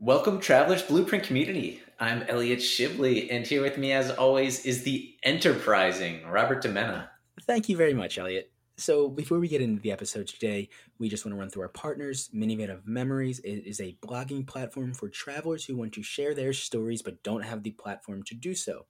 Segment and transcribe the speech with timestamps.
[0.00, 1.82] Welcome, Travelers Blueprint community.
[1.98, 7.08] I'm Elliot Shibley, and here with me, as always, is the enterprising Robert DeMena.
[7.42, 8.52] Thank you very much, Elliot.
[8.76, 10.68] So, before we get into the episode today,
[11.00, 12.30] we just want to run through our partners.
[12.32, 17.02] Minivan of Memories is a blogging platform for travelers who want to share their stories
[17.02, 18.86] but don't have the platform to do so.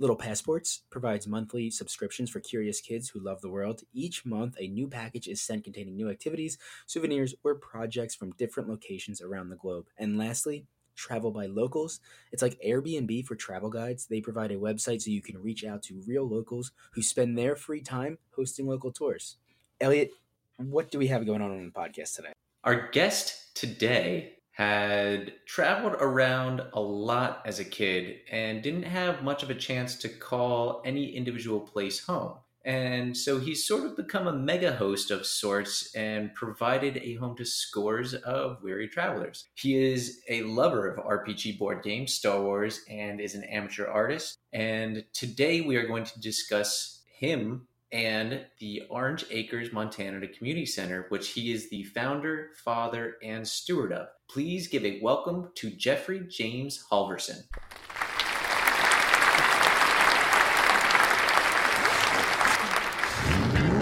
[0.00, 3.82] Little Passports provides monthly subscriptions for curious kids who love the world.
[3.92, 6.56] Each month, a new package is sent containing new activities,
[6.86, 9.88] souvenirs, or projects from different locations around the globe.
[9.98, 11.98] And lastly, Travel by Locals.
[12.30, 14.06] It's like Airbnb for travel guides.
[14.06, 17.56] They provide a website so you can reach out to real locals who spend their
[17.56, 19.36] free time hosting local tours.
[19.80, 20.12] Elliot,
[20.58, 22.32] what do we have going on on the podcast today?
[22.62, 29.44] Our guest today had traveled around a lot as a kid and didn't have much
[29.44, 32.32] of a chance to call any individual place home.
[32.64, 37.36] And so he's sort of become a mega host of sorts and provided a home
[37.36, 39.46] to scores of weary travelers.
[39.54, 44.36] He is a lover of RPG board games, Star Wars, and is an amateur artist.
[44.52, 51.06] And today we are going to discuss him and the Orange Acres Montana Community Center,
[51.08, 54.08] which he is the founder, father, and steward of.
[54.28, 57.44] Please give a welcome to Jeffrey James Halverson.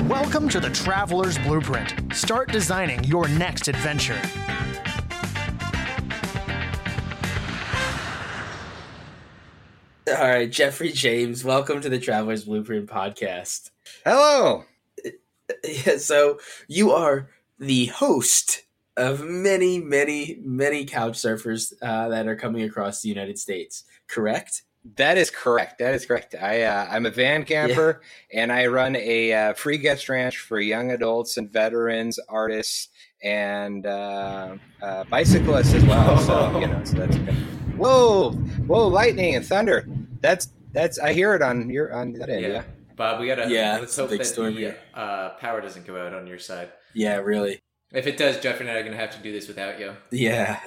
[0.08, 2.14] Welcome to the Traveler's Blueprint.
[2.14, 4.20] Start designing your next adventure.
[10.08, 13.70] All right, Jeffrey James, welcome to the Traveler's Blueprint podcast.
[14.04, 14.64] Hello.
[15.62, 17.28] Yeah, so you are
[17.60, 18.64] the host
[18.96, 24.62] of many, many, many couch surfers uh, that are coming across the United States, correct?
[24.96, 25.78] That is correct.
[25.78, 26.34] That is correct.
[26.34, 28.42] I uh, I'm a van camper, yeah.
[28.42, 32.88] and I run a uh, free guest ranch for young adults and veterans, artists,
[33.22, 36.18] and uh, uh, bicyclists as well.
[36.18, 37.34] So you know, so that's good.
[37.76, 39.86] whoa, whoa, lightning and thunder.
[40.20, 42.42] That's that's I hear it on your on that end.
[42.42, 42.48] Yeah.
[42.48, 42.62] yeah.
[42.96, 43.78] Bob, we gotta yeah.
[43.78, 46.72] Let's hope that the uh, power doesn't go out on your side.
[46.94, 47.60] Yeah, really.
[47.92, 49.92] If it does, Jeff and I are gonna have to do this without you.
[50.10, 50.60] Yeah.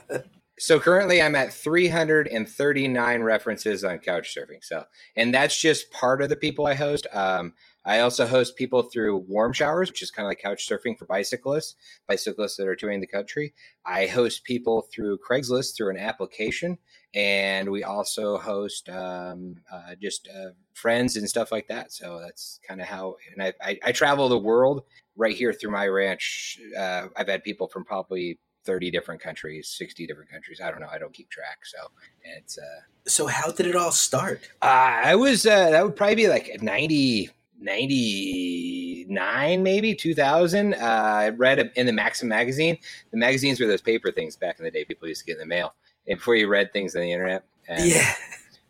[0.59, 4.63] so currently, I'm at 339 references on Couchsurfing.
[4.63, 4.85] So,
[5.15, 7.07] and that's just part of the people I host.
[7.13, 7.53] Um,
[7.85, 11.05] I also host people through Warm Showers, which is kind of like couch surfing for
[11.05, 11.75] bicyclists,
[12.07, 13.53] bicyclists that are touring the country.
[13.85, 16.77] I host people through Craigslist through an application,
[17.13, 21.91] and we also host um, uh, just uh, friends and stuff like that.
[21.91, 23.15] So that's kind of how.
[23.33, 24.83] And I, I, I, travel the world
[25.15, 26.59] right here through my ranch.
[26.77, 30.61] Uh, I've had people from probably 30 different countries, 60 different countries.
[30.63, 30.89] I don't know.
[30.91, 31.65] I don't keep track.
[31.65, 31.77] So
[32.23, 32.57] it's.
[32.57, 34.41] Uh, so how did it all start?
[34.61, 35.45] Uh, I was.
[35.45, 37.31] Uh, that would probably be like 90.
[37.61, 42.77] 99 maybe 2000 uh, i read in the maxim magazine
[43.11, 45.39] the magazines were those paper things back in the day people used to get in
[45.39, 45.73] the mail
[46.17, 48.13] before you read things on the internet and, yeah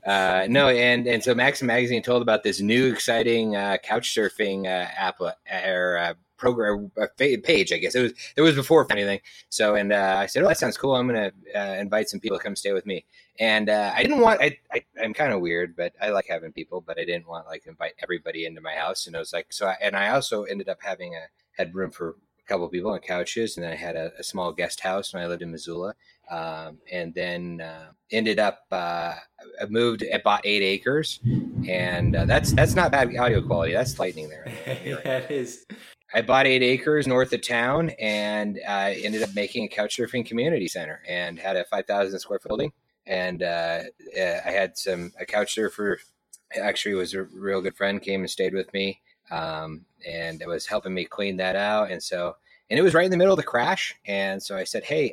[0.06, 4.66] uh, no and and so maxim magazine told about this new exciting uh, couch surfing
[4.66, 5.32] uh, app uh,
[5.66, 10.26] or uh, program page i guess it was it was before anything so and i
[10.26, 11.32] said oh that sounds cool i'm gonna
[11.78, 13.04] invite some people to come stay with me
[13.40, 14.42] and uh, I didn't want.
[14.42, 16.82] I, I am kind of weird, but I like having people.
[16.82, 19.08] But I didn't want like invite everybody into my house.
[19.08, 19.68] And I was like, so.
[19.68, 22.92] I, and I also ended up having a had room for a couple of people
[22.92, 25.52] on couches, and then I had a, a small guest house when I lived in
[25.52, 25.96] Missoula.
[26.30, 29.16] Um, and then uh, ended up uh,
[29.70, 30.04] moved.
[30.14, 31.20] I bought eight acres,
[31.68, 33.74] and uh, that's that's not bad audio quality.
[33.74, 34.46] That's lightning there.
[34.66, 35.66] it is.
[36.14, 40.26] I bought eight acres north of town, and I ended up making a couch surfing
[40.26, 42.74] community center, and had a five thousand square foot building
[43.10, 43.82] and uh,
[44.16, 46.00] I had some a couch surfer.
[46.60, 48.02] Actually, was a real good friend.
[48.02, 49.02] Came and stayed with me,
[49.32, 51.92] um, and it was helping me clean that out.
[51.92, 52.36] And so,
[52.70, 53.96] and it was right in the middle of the crash.
[54.06, 55.12] And so I said, "Hey,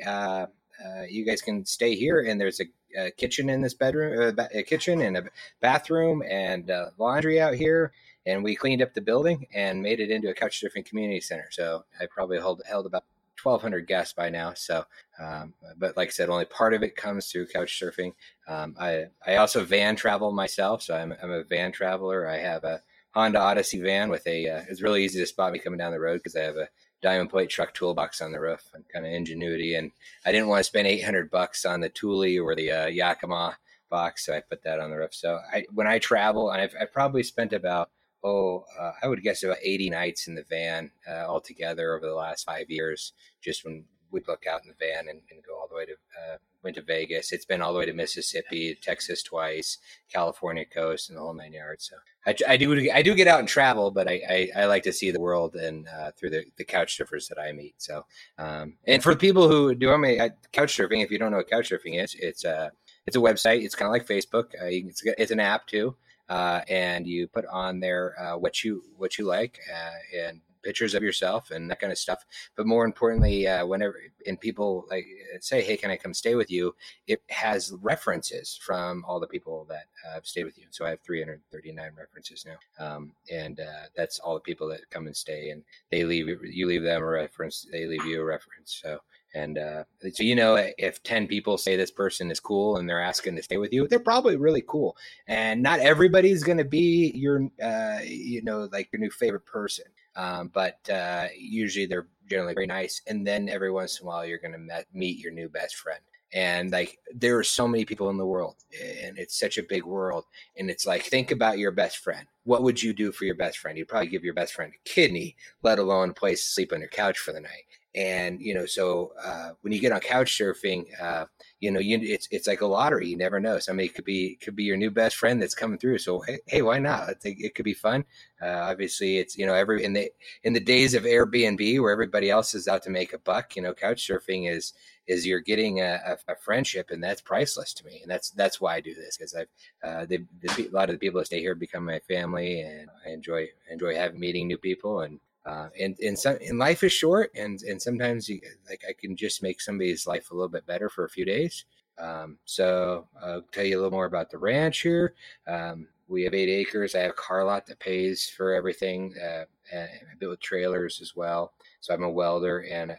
[0.83, 2.65] uh, uh, you guys can stay here, and there's a,
[2.97, 5.23] a kitchen in this bedroom, uh, a kitchen and a
[5.59, 7.91] bathroom, and laundry out here."
[8.25, 11.47] And we cleaned up the building and made it into a couch surfing community center.
[11.49, 13.05] So I probably held, held about
[13.41, 14.53] 1,200 guests by now.
[14.53, 14.83] So,
[15.17, 18.13] um, but like I said, only part of it comes through couch surfing.
[18.47, 20.81] Um, I, I also van travel myself.
[20.81, 22.27] So I'm, I'm a van traveler.
[22.27, 22.81] I have a
[23.11, 25.99] Honda Odyssey van with a, uh, it's really easy to spot me coming down the
[25.99, 26.67] road because I have a
[27.01, 29.75] diamond plate truck toolbox on the roof and kind of ingenuity.
[29.75, 29.91] And
[30.25, 33.57] I didn't want to spend 800 bucks on the Thule or the uh, Yakima
[33.89, 34.25] box.
[34.25, 35.13] So I put that on the roof.
[35.13, 37.89] So I, when I travel, and I've, I've probably spent about
[38.23, 42.15] oh, uh, I would guess about 80 nights in the van uh, altogether over the
[42.15, 45.67] last five years, just when we'd look out in the van and, and go all
[45.67, 47.31] the way to uh, went to Vegas.
[47.31, 49.77] It's been all the way to Mississippi, Texas twice,
[50.11, 51.89] California coast, and the whole nine yards.
[51.89, 51.95] So
[52.25, 54.93] I, I do I do get out and travel, but I, I, I like to
[54.93, 57.75] see the world and uh, through the, the couch surfers that I meet.
[57.77, 58.05] So
[58.37, 60.19] um, and for people who do I mean
[60.51, 62.71] couch surfing, if you don't know what couch surfing is, it's a
[63.05, 63.63] it's a website.
[63.63, 64.53] It's kind of like Facebook.
[64.61, 65.95] Uh, it's, it's an app too.
[66.29, 70.93] Uh, and you put on there uh, what you what you like, uh, and pictures
[70.93, 72.25] of yourself and that kind of stuff.
[72.57, 73.95] But more importantly, uh, whenever
[74.27, 75.05] and people like
[75.39, 76.75] say, "Hey, can I come stay with you?"
[77.07, 80.65] It has references from all the people that uh, stayed with you.
[80.71, 85.07] So I have 339 references now, um, and uh, that's all the people that come
[85.07, 88.79] and stay, and they leave you leave them a reference, they leave you a reference.
[88.83, 88.99] So.
[89.35, 93.01] And uh, so, you know, if 10 people say this person is cool and they're
[93.01, 94.97] asking to stay with you, they're probably really cool.
[95.27, 99.85] And not everybody's going to be your, uh, you know, like your new favorite person.
[100.17, 103.01] Um, but uh, usually they're generally very nice.
[103.07, 105.99] And then every once in a while, you're going to meet your new best friend.
[106.33, 109.85] And like, there are so many people in the world, and it's such a big
[109.85, 110.25] world.
[110.57, 112.27] And it's like, think about your best friend.
[112.43, 113.77] What would you do for your best friend?
[113.77, 116.81] You'd probably give your best friend a kidney, let alone a place to sleep on
[116.81, 117.66] your couch for the night
[117.97, 121.25] and you know so uh, when you get on couch surfing uh,
[121.59, 123.57] you know you, it's it's like a lottery you never know.
[123.57, 125.97] Somebody could be could be your new best friend that's coming through.
[125.97, 127.19] So hey, hey why not?
[127.19, 128.05] Think it could be fun.
[128.39, 130.11] Uh, obviously it's you know every in the
[130.43, 133.63] in the days of airbnb where everybody else is out to make a buck you
[133.63, 134.73] know couch surfing is
[135.07, 137.99] is you're getting a, a, a friendship and that's priceless to me.
[138.03, 139.47] And that's that's why i do this because i've
[139.83, 143.09] uh, the, a lot of the people that stay here become my family and i
[143.09, 147.31] enjoy enjoy having meeting new people and uh, and and some and life is short,
[147.35, 150.89] and and sometimes you, like I can just make somebody's life a little bit better
[150.89, 151.65] for a few days.
[151.97, 155.15] Um, so I'll tell you a little more about the ranch here.
[155.47, 156.95] Um, we have eight acres.
[156.95, 159.15] I have a car lot that pays for everything.
[159.21, 161.53] Uh, and I build trailers as well.
[161.81, 162.95] So I'm a welder, and uh,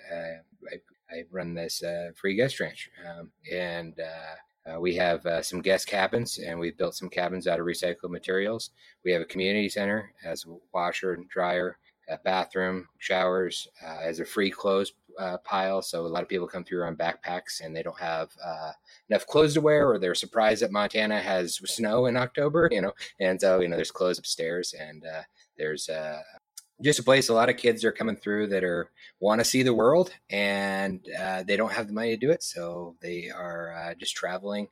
[0.71, 0.77] I,
[1.11, 2.91] I, run this uh, free guest ranch.
[3.09, 7.47] Um, and uh, uh, we have uh, some guest cabins, and we've built some cabins
[7.47, 8.71] out of recycled materials.
[9.05, 14.21] We have a community center as a washer and dryer a bathroom, showers, uh, as
[14.21, 15.83] a free clothes uh, pile.
[15.83, 18.73] So a lot of people come through on backpacks and they don't have uh,
[19.09, 22.93] enough clothes to wear, or they're surprised that Montana has snow in October, you know.
[23.21, 25.23] And so you know, there's clothes upstairs, and uh,
[25.57, 26.23] there's uh,
[26.83, 28.91] just a place a lot of kids are coming through that are
[29.21, 32.41] want to see the world and uh, they don't have the money to do it
[32.41, 34.69] so they are just traveling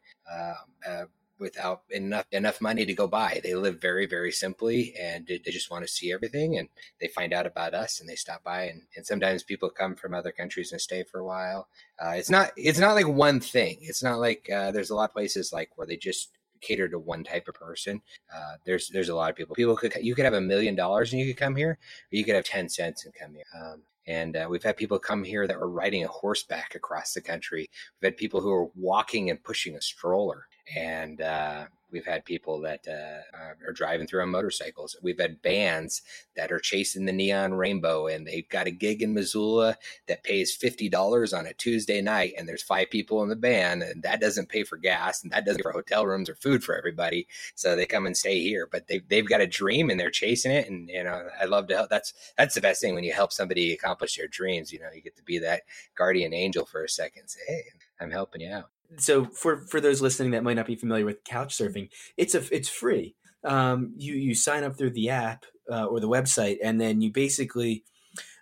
[1.38, 3.40] without enough enough money to go by.
[3.42, 6.58] They live very very simply, and they just want to see everything.
[6.58, 6.68] And
[7.00, 8.64] they find out about us, and they stop by.
[8.64, 11.68] And, and sometimes people come from other countries and stay for a while.
[12.02, 13.78] Uh, it's not it's not like one thing.
[13.80, 16.30] It's not like uh, there's a lot of places like where they just
[16.60, 18.00] cater to one type of person.
[18.34, 19.54] Uh, there's there's a lot of people.
[19.54, 21.78] People could you could have a million dollars and you could come here, or
[22.10, 23.44] you could have ten cents and come here.
[23.54, 27.20] Um, and uh, we've had people come here that were riding a horseback across the
[27.20, 27.68] country.
[28.00, 32.60] We've had people who are walking and pushing a stroller and uh, we've had people
[32.60, 33.22] that uh,
[33.66, 34.96] are driving through on motorcycles.
[35.02, 36.02] We've had bands
[36.34, 39.76] that are chasing the neon rainbow, and they've got a gig in Missoula
[40.08, 43.82] that pays fifty dollars on a Tuesday night, and there's five people in the band,
[43.82, 46.64] and that doesn't pay for gas, and that doesn't pay for hotel rooms or food
[46.64, 47.26] for everybody.
[47.54, 50.52] So they come and stay here, but they they've got a dream and they're chasing
[50.52, 51.90] it, and you know I love to help.
[51.90, 54.72] That's that's the best thing when you help somebody accomplish their dreams.
[54.72, 55.62] You know, you get to be that
[55.94, 57.28] guardian angel for a second.
[57.28, 57.62] Say, hey,
[58.00, 61.24] I'm helping you out so for for those listening that might not be familiar with
[61.24, 63.14] couch surfing, it's a it's free.
[63.44, 67.12] Um, you you sign up through the app uh, or the website, and then you
[67.12, 67.84] basically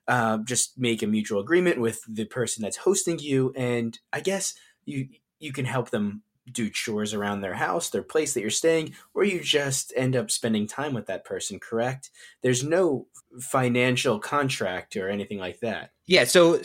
[0.08, 4.55] uh, just make a mutual agreement with the person that's hosting you, and I guess
[4.85, 5.08] you
[5.38, 9.25] you can help them do chores around their house, their place that you're staying, or
[9.25, 11.59] you just end up spending time with that person.
[11.59, 12.11] Correct?
[12.42, 13.07] There's no
[13.40, 15.90] financial contract or anything like that.
[16.07, 16.25] Yeah.
[16.25, 16.61] So.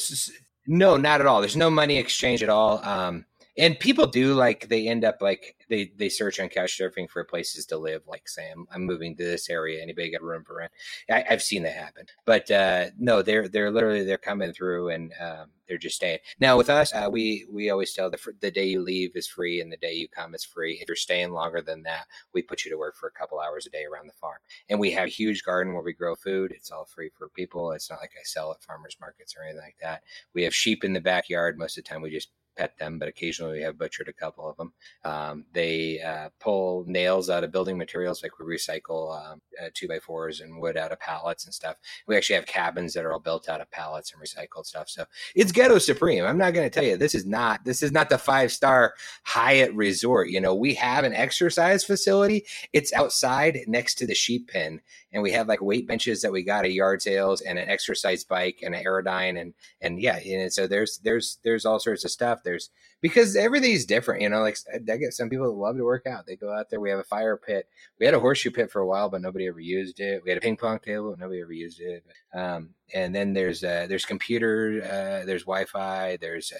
[0.72, 1.39] No, not at all.
[1.39, 2.77] There's no money exchange at all.
[2.86, 3.25] Um,
[3.60, 7.24] and people do like they end up like they they search on couch surfing for
[7.24, 10.58] places to live like say i'm, I'm moving to this area anybody got room for
[10.58, 10.72] rent?
[11.10, 12.06] I, have seen that happen.
[12.25, 16.20] But uh, no they're they're literally they're coming through and um, they're just staying.
[16.39, 19.62] Now with us uh, we we always tell the, the day you leave is free
[19.62, 20.80] and the day you come is free.
[20.82, 23.66] If you're staying longer than that we put you to work for a couple hours
[23.66, 24.39] a day around the farm.
[24.70, 26.51] And we have a huge garden where we grow food.
[26.56, 27.72] It's all free for people.
[27.72, 30.04] It's not like i sell at farmers markets or anything like that.
[30.34, 31.58] We have sheep in the backyard.
[31.58, 34.50] Most of the time we just pet them, but occasionally we have butchered a couple
[34.50, 34.74] of them.
[35.06, 39.88] Um, they uh, pull nails out of building materials, like we recycle um, uh, two
[39.88, 41.78] by fours and wood out of pallets and stuff.
[42.06, 44.89] We actually have cabins that are all built out of pallets and recycled stuff.
[44.89, 46.25] So it's ghetto supreme.
[46.25, 48.94] I'm not going to tell you this is not this is not the five star
[49.24, 50.30] Hyatt resort.
[50.30, 52.46] You know, we have an exercise facility.
[52.74, 56.44] It's outside next to the sheep pen, and we have like weight benches that we
[56.44, 60.51] got at yard sales and an exercise bike and an Airdyne and and yeah and
[60.51, 62.44] so there's there's there's all sorts of stuff.
[62.44, 62.70] There's
[63.01, 66.25] because everything's different you know like i get some people that love to work out.
[66.25, 67.68] They go out there we have a fire pit.
[68.00, 70.22] We had a horseshoe pit for a while but nobody ever used it.
[70.24, 72.03] We had a ping pong table but nobody ever used it.
[72.34, 76.51] Um, and then there's uh, there's computer uh, there's wi-fi there's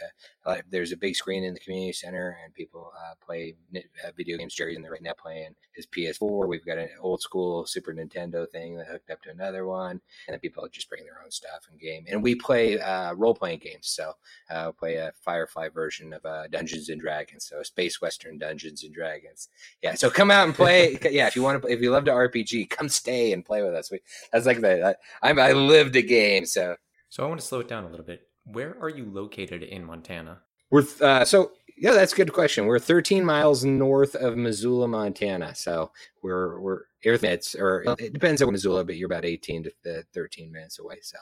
[0.46, 4.38] uh, there's a big screen in the community center and people uh, play uh, video
[4.38, 7.94] games jerry's in there right now playing his ps4 we've got an old school super
[7.94, 11.32] nintendo thing that hooked up to another one and then people just bring their own
[11.32, 12.06] stuff and game.
[12.10, 14.14] And we play uh, role-playing games so
[14.50, 19.50] uh, play a firefly version of dungeons and dragons so space western dungeons and dragons
[19.82, 22.12] yeah so come out and play yeah if you want to if you love to
[22.12, 24.00] rpg come stay and play with us we,
[24.32, 26.46] that's like the i i lived a game.
[26.46, 26.76] So,
[27.10, 28.28] so I want to slow it down a little bit.
[28.46, 30.40] Where are you located in Montana?
[30.72, 32.66] We're uh, so yeah, that's a good question.
[32.66, 35.56] We're 13 miles north of Missoula, Montana.
[35.56, 40.52] So we're we're minutes, or it depends on Missoula, but you're about 18 to 13
[40.52, 40.98] minutes away.
[41.02, 41.18] So.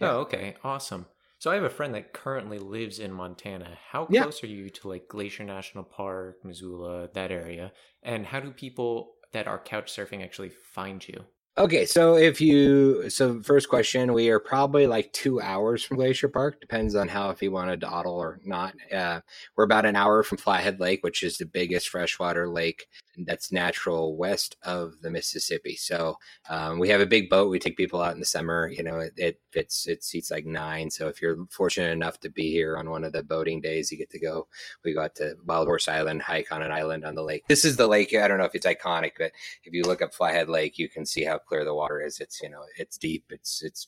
[0.00, 0.12] Yeah.
[0.12, 1.06] Oh, okay, awesome.
[1.40, 3.78] So I have a friend that currently lives in Montana.
[3.90, 4.48] How close yeah.
[4.48, 7.72] are you to like Glacier National Park, Missoula, that area?
[8.02, 11.24] And how do people that are couch surfing actually find you?
[11.56, 16.28] Okay, so if you so first question, we are probably like two hours from Glacier
[16.28, 16.60] Park.
[16.60, 18.74] Depends on how if you want to dawdle or not.
[18.92, 19.20] Uh,
[19.56, 22.86] we're about an hour from Flathead Lake, which is the biggest freshwater lake
[23.26, 25.76] that's natural west of the Mississippi.
[25.76, 27.50] So um, we have a big boat.
[27.50, 28.68] We take people out in the summer.
[28.68, 29.86] You know, it, it fits.
[29.86, 30.90] It seats like nine.
[30.90, 33.98] So if you're fortunate enough to be here on one of the boating days, you
[33.98, 34.48] get to go.
[34.84, 37.46] We got to Wild Horse Island, hike on an island on the lake.
[37.48, 38.14] This is the lake.
[38.14, 39.32] I don't know if it's iconic, but
[39.64, 42.20] if you look up Flathead Lake, you can see how clear the water is.
[42.20, 43.24] It's you know, it's deep.
[43.30, 43.86] It's it's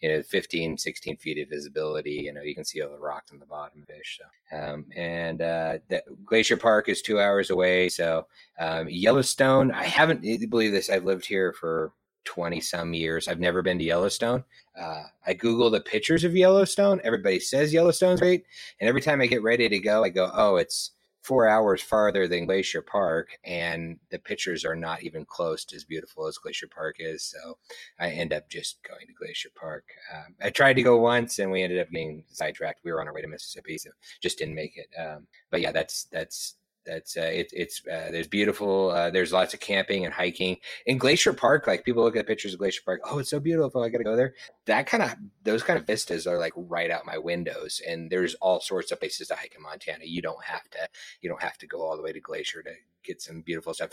[0.00, 2.22] you know, 15, 16 feet of visibility.
[2.24, 4.20] You know, you can see all the rocks on the bottom fish.
[4.20, 7.88] So um, and uh, the, Glacier Park is two hours away.
[7.88, 8.26] So
[8.70, 10.90] um, Yellowstone, I haven't believe this.
[10.90, 11.92] I've lived here for
[12.24, 13.26] 20 some years.
[13.26, 14.44] I've never been to Yellowstone.
[14.78, 17.00] Uh, I Google the pictures of Yellowstone.
[17.02, 18.44] Everybody says Yellowstone's great.
[18.78, 22.28] And every time I get ready to go, I go, oh, it's four hours farther
[22.28, 23.38] than Glacier Park.
[23.44, 27.24] And the pictures are not even close to as beautiful as Glacier Park is.
[27.24, 27.58] So
[27.98, 29.84] I end up just going to Glacier Park.
[30.14, 32.80] Um, I tried to go once and we ended up getting sidetracked.
[32.84, 33.90] We were on our way to Mississippi, so
[34.22, 34.88] just didn't make it.
[34.98, 39.54] Um, but yeah, that's, that's, that's uh, it, it's uh, there's beautiful uh, there's lots
[39.54, 40.56] of camping and hiking
[40.86, 43.82] in glacier park like people look at pictures of glacier park oh it's so beautiful
[43.82, 44.34] i gotta go there
[44.66, 48.34] that kind of those kind of vistas are like right out my windows and there's
[48.36, 50.78] all sorts of places to hike in montana you don't have to
[51.20, 52.72] you don't have to go all the way to glacier to
[53.04, 53.90] get some beautiful stuff.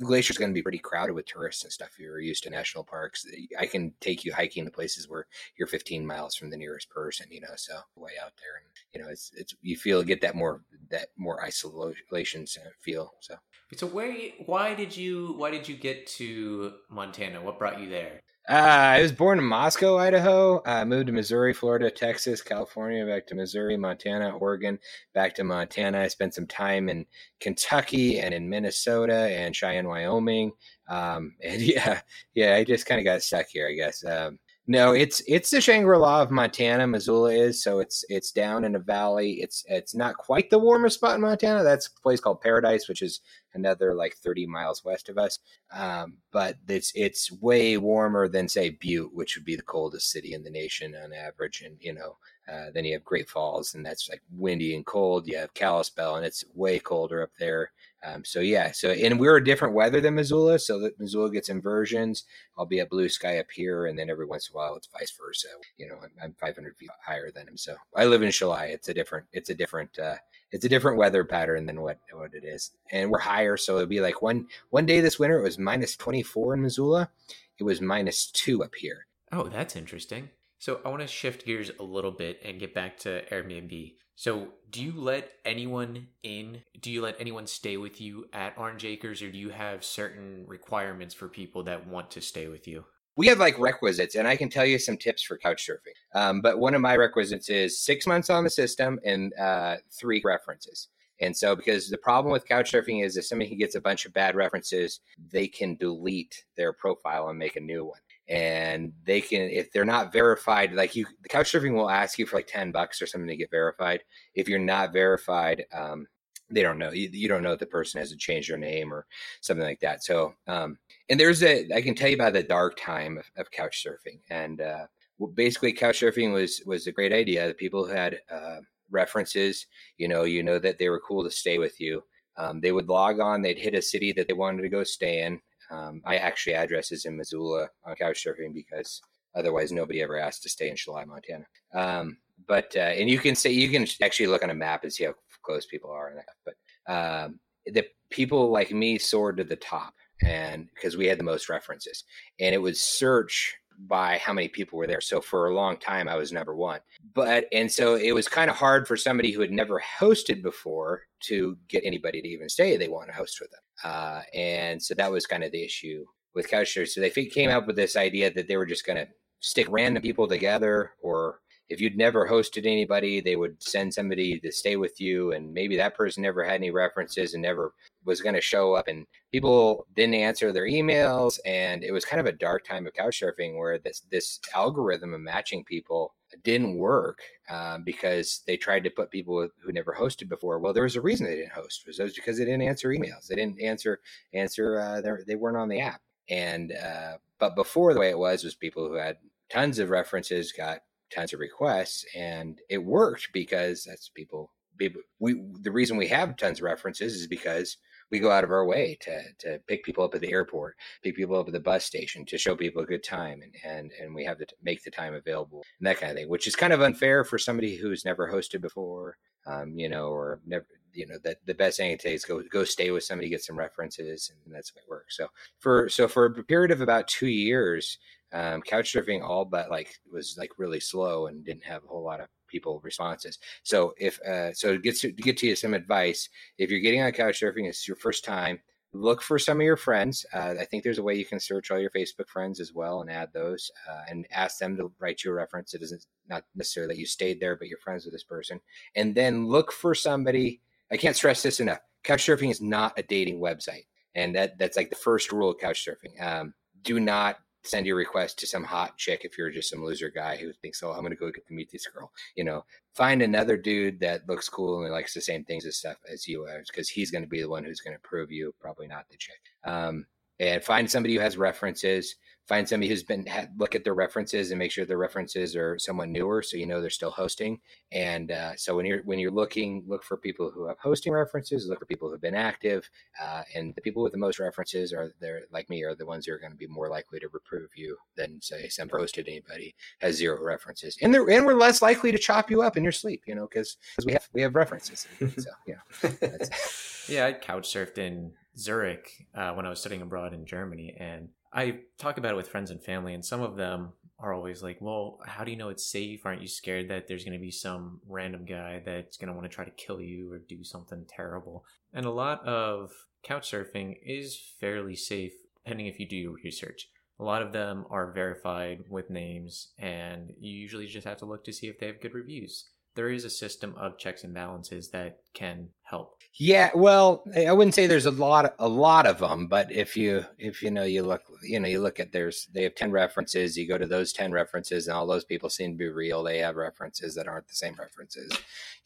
[0.00, 1.98] Glacier is going to be pretty crowded with tourists and stuff.
[1.98, 3.26] You're used to national parks,
[3.58, 5.26] I can take you hiking to places where
[5.58, 7.26] you're 15 miles from the nearest person.
[7.30, 10.34] You know, so way out there, and you know, it's it's you feel get that
[10.34, 12.46] more that more isolation
[12.80, 13.12] feel.
[13.20, 13.36] So.
[13.74, 14.14] So where
[14.44, 17.42] why did you why did you get to Montana?
[17.42, 18.22] What brought you there?
[18.48, 20.62] Uh, I was born in Moscow, Idaho.
[20.64, 24.78] I moved to Missouri, Florida, Texas, California, back to Missouri, Montana, Oregon,
[25.14, 25.98] back to Montana.
[25.98, 27.06] I spent some time in
[27.40, 30.52] Kentucky and in Minnesota and Cheyenne, Wyoming.
[30.88, 32.00] Um, and yeah,
[32.34, 34.04] yeah, I just kind of got stuck here, I guess.
[34.04, 36.88] Um, no, it's it's the Shangri La of Montana.
[36.88, 39.34] Missoula is so it's it's down in a valley.
[39.34, 41.62] It's it's not quite the warmest spot in Montana.
[41.62, 43.20] That's a place called Paradise, which is
[43.54, 45.38] another like thirty miles west of us.
[45.72, 50.34] Um, but it's it's way warmer than say Butte, which would be the coldest city
[50.34, 51.62] in the nation on average.
[51.62, 52.16] And you know,
[52.52, 55.28] uh, then you have Great Falls, and that's like windy and cold.
[55.28, 57.70] You have Kalispell, and it's way colder up there.
[58.06, 61.48] Um, so yeah, so and we're a different weather than Missoula, so that Missoula gets
[61.48, 62.24] inversions.
[62.56, 64.88] I'll be at blue sky up here, and then every once in a while it's
[64.88, 65.48] vice versa.
[65.76, 68.70] You know, I'm, I'm 500 feet higher than him, so I live in Chili.
[68.70, 70.16] It's a different, it's a different, uh,
[70.52, 73.86] it's a different weather pattern than what what it is, and we're higher, so it'll
[73.86, 77.10] be like one one day this winter it was minus 24 in Missoula,
[77.58, 79.06] it was minus two up here.
[79.32, 80.30] Oh, that's interesting.
[80.58, 83.94] So I want to shift gears a little bit and get back to Airbnb.
[84.18, 86.62] So, do you let anyone in?
[86.80, 90.44] Do you let anyone stay with you at Orange Acres, or do you have certain
[90.46, 92.86] requirements for people that want to stay with you?
[93.16, 96.18] We have like requisites, and I can tell you some tips for couch surfing.
[96.18, 100.22] Um, but one of my requisites is six months on the system and uh, three
[100.24, 100.88] references.
[101.20, 104.14] And so, because the problem with couch surfing is if somebody gets a bunch of
[104.14, 109.42] bad references, they can delete their profile and make a new one and they can
[109.42, 112.72] if they're not verified like you the couch surfing will ask you for like 10
[112.72, 114.00] bucks or something to get verified.
[114.34, 116.06] If you're not verified um,
[116.50, 116.92] they don't know.
[116.92, 119.06] You, you, don't know if the person has to change their name or
[119.40, 120.04] something like that.
[120.04, 120.78] So um,
[121.08, 124.20] and there's a i can tell you about the dark time of, of couch surfing.
[124.30, 124.86] And uh,
[125.34, 127.48] basically couch surfing was was a great idea.
[127.48, 128.58] The people who had uh,
[128.90, 129.66] references
[129.98, 132.02] you know you know that they were cool to stay with you.
[132.38, 133.40] Um, they would log on.
[133.40, 137.04] They'd hit a city that they wanted to go stay in Um, I actually addresses
[137.04, 139.00] in Missoula on Couchsurfing because
[139.34, 141.46] otherwise nobody ever asked to stay in Chalai, Montana.
[141.74, 144.92] Um, but uh, and you can say you can actually look on a map and
[144.92, 146.26] see how close people are and that.
[146.44, 149.94] But um, the people like me soared to the top,
[150.24, 152.04] and because we had the most references,
[152.40, 153.54] and it was search
[153.86, 155.00] by how many people were there.
[155.00, 156.80] So for a long time, I was number one.
[157.14, 161.02] But, and so it was kind of hard for somebody who had never hosted before
[161.24, 163.60] to get anybody to even say they want to host with them.
[163.84, 166.04] Uh, and so that was kind of the issue
[166.34, 166.88] with Couchsurfing.
[166.88, 169.08] So they came up with this idea that they were just going to
[169.40, 174.52] stick random people together or if you'd never hosted anybody, they would send somebody to
[174.52, 177.72] stay with you, and maybe that person never had any references and never
[178.04, 178.86] was going to show up.
[178.88, 182.92] And people didn't answer their emails, and it was kind of a dark time of
[182.92, 187.20] couchsurfing where this this algorithm of matching people didn't work
[187.50, 190.58] um, because they tried to put people who never hosted before.
[190.58, 191.84] Well, there was a reason they didn't host.
[191.86, 193.26] It was because they didn't answer emails.
[193.28, 194.00] They didn't answer
[194.32, 194.80] answer.
[194.80, 196.00] Uh, they weren't on the app.
[196.28, 199.16] And uh, but before the way it was was people who had
[199.50, 200.80] tons of references got
[201.14, 206.36] tons of requests and it worked because that's people people we the reason we have
[206.36, 207.76] tons of references is because
[208.10, 211.16] we go out of our way to to pick people up at the airport, pick
[211.16, 214.14] people up at the bus station to show people a good time, and and and
[214.14, 216.72] we have to make the time available and that kind of thing, which is kind
[216.72, 220.66] of unfair for somebody who's never hosted before, um, you know, or never.
[220.92, 223.58] You know that the best thing to is go go stay with somebody, get some
[223.58, 225.18] references, and that's it works.
[225.18, 227.98] So for so for a period of about two years,
[228.32, 232.04] um, couch surfing all but like was like really slow and didn't have a whole
[232.04, 233.38] lot of people responses.
[233.62, 236.28] So if uh, so to get to, to get to you some advice,
[236.58, 238.60] if you're getting on couch surfing, it's your first time.
[238.92, 240.24] Look for some of your friends.
[240.32, 243.02] Uh, I think there's a way you can search all your Facebook friends as well
[243.02, 245.74] and add those, uh, and ask them to write you a reference.
[245.74, 248.60] It isn't not necessarily that you stayed there, but you're friends with this person.
[248.94, 250.62] And then look for somebody.
[250.90, 251.80] I can't stress this enough.
[252.04, 255.58] Couch surfing is not a dating website, and that that's like the first rule of
[255.58, 256.22] couch surfing.
[256.24, 260.10] Um, do not send your request to some hot chick if you're just some loser
[260.10, 262.12] guy who thinks, oh, I'm going to go get to meet this girl.
[262.34, 265.96] You know, find another dude that looks cool and likes the same things as stuff
[266.10, 268.54] as you are, because he's going to be the one who's going to prove you,
[268.60, 269.40] probably not the chick.
[269.64, 270.06] Um,
[270.38, 272.16] and find somebody who has references
[272.46, 275.78] find somebody who's been had, look at their references and make sure their references are
[275.78, 277.60] somewhat newer so you know they're still hosting.
[277.92, 281.66] And uh, so when you're when you're looking look for people who have hosting references
[281.66, 282.88] look for people who've been active
[283.22, 286.26] uh, and the people with the most references are they're like me are the ones
[286.26, 289.74] who are going to be more likely to reprove you than say some hosted anybody
[289.98, 290.96] has zero references.
[291.02, 293.46] And they're and we're less likely to chop you up in your sleep you know
[293.46, 295.06] because we have we have references.
[295.36, 295.80] So yeah
[297.08, 301.28] yeah i couch surfed in Zurich uh, when I was studying abroad in Germany, and
[301.56, 304.78] I talk about it with friends and family, and some of them are always like,
[304.80, 306.26] "Well, how do you know it's safe?
[306.26, 309.50] Aren't you scared that there's going to be some random guy that's going to want
[309.50, 311.64] to try to kill you or do something terrible?"
[311.94, 312.92] And a lot of
[313.22, 316.90] couch surfing is fairly safe, depending if you do your research.
[317.18, 321.42] A lot of them are verified with names, and you usually just have to look
[321.44, 324.88] to see if they have good reviews there is a system of checks and balances
[324.90, 326.14] that can help.
[326.38, 330.26] Yeah, well, I wouldn't say there's a lot, a lot of them, but if you,
[330.38, 333.56] if you know, you look, you know, you look at there's, they have ten references.
[333.56, 336.22] You go to those ten references, and all those people seem to be real.
[336.22, 338.30] They have references that aren't the same references.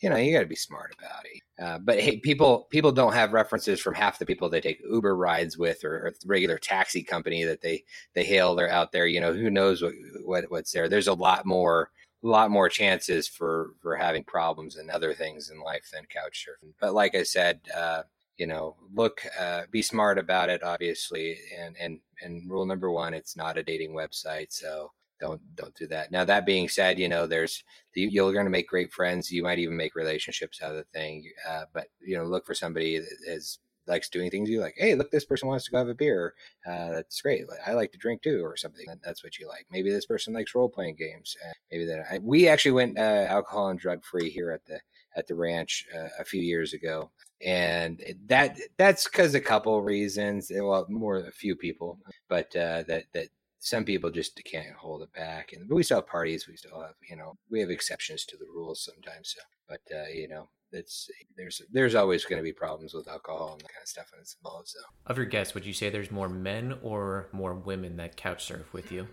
[0.00, 1.64] You know, you got to be smart about it.
[1.64, 5.16] Uh, but hey, people, people don't have references from half the people they take Uber
[5.16, 8.54] rides with, or, or regular taxi company that they they hail.
[8.54, 9.06] They're out there.
[9.06, 9.94] You know, who knows what,
[10.24, 10.88] what what's there?
[10.88, 11.90] There's a lot more
[12.22, 16.46] a lot more chances for for having problems and other things in life than couch
[16.46, 16.72] surfing.
[16.80, 18.02] But like I said, uh,
[18.36, 21.38] you know, look, uh, be smart about it, obviously.
[21.58, 25.86] And and and rule number one, it's not a dating website, so don't don't do
[25.88, 26.10] that.
[26.10, 27.62] Now that being said, you know, there's
[27.94, 29.30] you're going to make great friends.
[29.30, 31.30] You might even make relationships out of the thing.
[31.48, 34.74] Uh, but you know, look for somebody that is likes doing things you like.
[34.76, 36.34] Hey, look, this person wants to go have a beer.
[36.66, 37.44] Uh, that's great.
[37.66, 38.86] I like to drink too, or something.
[39.04, 39.66] That's what you like.
[39.70, 41.36] Maybe this person likes role playing games.
[41.44, 42.06] Uh, maybe that.
[42.10, 44.80] I, we actually went uh, alcohol and drug free here at the
[45.16, 47.10] at the ranch uh, a few years ago,
[47.44, 50.52] and that that's because a couple reasons.
[50.54, 53.28] Well, more a few people, but uh, that that
[53.60, 55.52] some people just can't hold it back.
[55.52, 56.48] And we still have parties.
[56.48, 59.36] We still have, you know, we have exceptions to the rules sometimes.
[59.36, 63.52] So, but uh, you know, it's there's there's always going to be problems with alcohol
[63.52, 64.68] and that kind of stuff when it's involved.
[64.68, 68.44] So, of your guests, would you say there's more men or more women that couch
[68.44, 69.06] surf with you?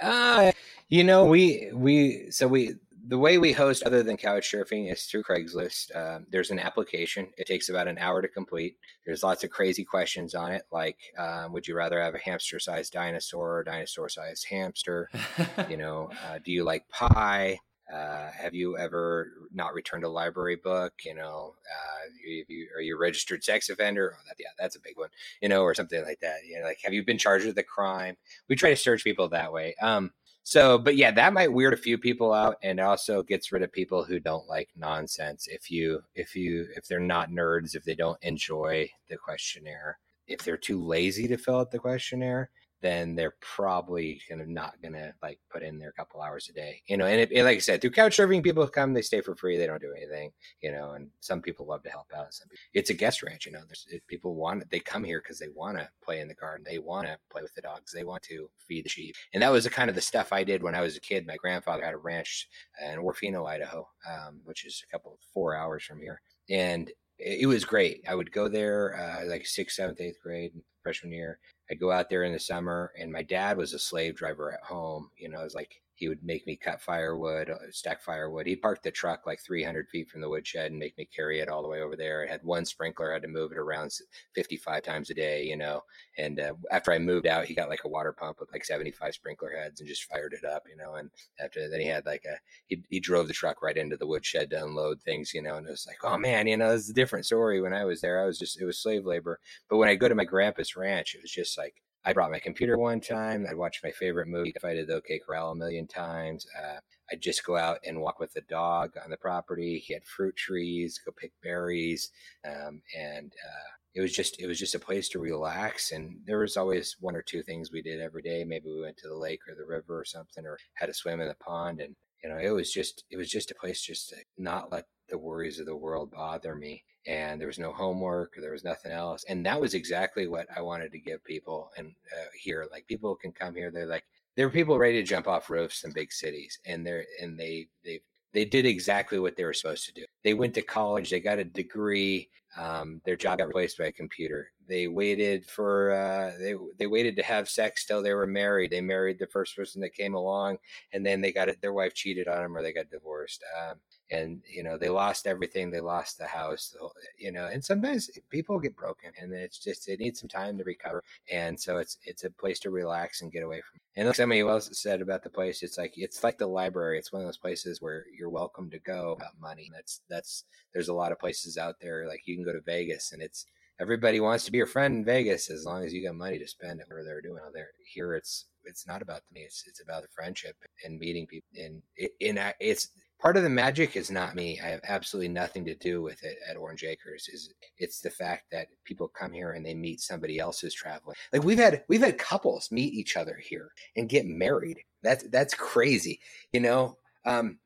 [0.00, 0.52] Uh,
[0.88, 2.74] you know, we we so we
[3.06, 5.94] the way we host other than couch surfing is through Craigslist.
[5.94, 7.28] Um, there's an application.
[7.36, 8.76] It takes about an hour to complete.
[9.04, 12.92] There's lots of crazy questions on it, like um, would you rather have a hamster-sized
[12.92, 15.10] dinosaur or dinosaur-sized hamster?
[15.68, 17.58] you know, uh, do you like pie?
[17.94, 20.92] Uh, have you ever not returned a library book?
[21.04, 24.14] You know, uh, you, are you a registered sex offender?
[24.16, 25.10] Oh, that, yeah, that's a big one.
[25.40, 26.38] You know, or something like that.
[26.44, 28.16] You know, like have you been charged with a crime?
[28.48, 29.76] We try to search people that way.
[29.80, 33.62] Um, so, but yeah, that might weird a few people out, and also gets rid
[33.62, 35.46] of people who don't like nonsense.
[35.48, 40.42] If you, if you, if they're not nerds, if they don't enjoy the questionnaire, if
[40.42, 42.50] they're too lazy to fill out the questionnaire,
[42.84, 46.98] then they're probably gonna not gonna like put in their couple hours a day, you
[46.98, 47.06] know.
[47.06, 49.56] And, it, and like I said, through couch surfing, people come, they stay for free,
[49.56, 50.90] they don't do anything, you know.
[50.90, 52.34] And some people love to help out.
[52.34, 53.62] Some people, it's a guest ranch, you know.
[53.66, 56.78] There's people want they come here because they want to play in the garden, they
[56.78, 59.64] want to play with the dogs, they want to feed the sheep, and that was
[59.64, 61.26] the kind of the stuff I did when I was a kid.
[61.26, 62.48] My grandfather had a ranch
[62.86, 66.20] in Orofino, Idaho, um, which is a couple four hours from here,
[66.50, 68.04] and it was great.
[68.06, 71.38] I would go there uh, like sixth, seventh, eighth grade, freshman year.
[71.70, 74.62] I'd go out there in the summer, and my dad was a slave driver at
[74.62, 75.10] home.
[75.16, 78.46] You know, it was like he would make me cut firewood, uh, stack firewood.
[78.46, 81.48] He'd park the truck like 300 feet from the woodshed and make me carry it
[81.48, 82.26] all the way over there.
[82.26, 83.92] I had one sprinkler, I had to move it around
[84.34, 85.82] 55 times a day, you know.
[86.18, 89.14] And uh, after I moved out, he got like a water pump with like 75
[89.14, 90.94] sprinkler heads and just fired it up, you know.
[90.94, 94.06] And after then, he had like a he, he drove the truck right into the
[94.06, 95.56] woodshed to unload things, you know.
[95.56, 97.60] And it was like, oh man, you know, it's a different story.
[97.60, 99.38] When I was there, I was just it was slave labor.
[99.68, 102.38] But when I go to my grandpa's ranch, it was just like I brought my
[102.38, 103.46] computer one time.
[103.48, 106.46] I'd watch my favorite movie, If I Did the OK Corral, a million times.
[106.56, 106.78] Uh,
[107.10, 109.78] I'd just go out and walk with the dog on the property.
[109.78, 112.10] He had fruit trees, go pick berries,
[112.46, 115.92] um, and uh, it was just it was just a place to relax.
[115.92, 118.44] And there was always one or two things we did every day.
[118.44, 121.20] Maybe we went to the lake or the river or something, or had a swim
[121.20, 121.80] in the pond.
[121.80, 124.86] And you know, it was just it was just a place just to not let
[125.14, 128.90] the worries of the world bother me and there was no homework there was nothing
[128.90, 132.84] else and that was exactly what i wanted to give people and uh, here like
[132.88, 134.02] people can come here they're like
[134.36, 137.68] there were people ready to jump off roofs in big cities and they're and they
[137.84, 138.00] they
[138.32, 140.04] they did exactly what they were supposed to do.
[140.24, 143.92] They went to college they got a degree um, their job got replaced by a
[143.92, 144.52] computer.
[144.68, 148.80] They waited for uh, they they waited to have sex till they were married they
[148.80, 150.58] married the first person that came along
[150.92, 153.76] and then they got it their wife cheated on them or they got divorced um,
[154.10, 156.76] and you know they lost everything they lost the house
[157.16, 160.64] you know and sometimes people get broken and it's just they need some time to
[160.64, 164.16] recover and so it's it's a place to relax and get away from and like
[164.16, 167.28] somebody else said about the place it's like it's like the library it's one of
[167.28, 171.18] those places where you're welcome to go about money that's that's there's a lot of
[171.18, 173.46] places out there like you can go to vegas and it's
[173.80, 176.46] everybody wants to be your friend in vegas as long as you got money to
[176.46, 180.02] spend where they're doing out there here it's it's not about me it's it's about
[180.02, 182.88] the friendship and meeting people and it, and it's
[183.24, 184.60] part of the magic is not me.
[184.62, 187.26] I have absolutely nothing to do with it at Orange Acres.
[187.32, 191.16] Is it's the fact that people come here and they meet somebody else who's traveling.
[191.32, 194.80] Like we've had we've had couples meet each other here and get married.
[195.02, 196.20] That's that's crazy.
[196.52, 197.58] You know, um,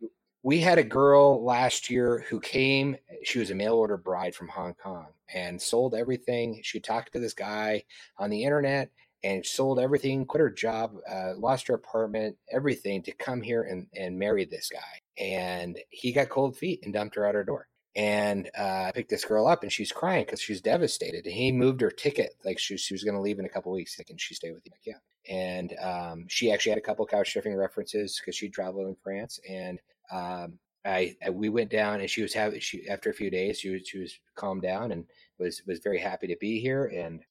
[0.44, 2.96] we had a girl last year who came.
[3.24, 6.60] She was a mail order bride from Hong Kong and sold everything.
[6.62, 7.82] She talked to this guy
[8.16, 8.90] on the internet
[9.24, 13.86] and sold everything, quit her job, uh, lost her apartment, everything to come here and,
[13.96, 17.68] and marry this guy and he got cold feet and dumped her out her door.
[17.96, 21.24] And uh, I picked this girl up, and she's crying because she's devastated.
[21.24, 23.72] And he moved her ticket, like she, she was going to leave in a couple
[23.72, 23.98] weeks.
[23.98, 24.72] Like, can she stay with you?
[24.72, 25.34] Like, yeah.
[25.34, 29.40] And um, she actually had a couple couch surfing references because she traveled in France.
[29.48, 29.80] And
[30.12, 33.58] um, I, I, we went down, and she was having she after a few days,
[33.58, 35.04] she was she was calmed down and
[35.40, 36.86] was was very happy to be here.
[36.86, 37.22] And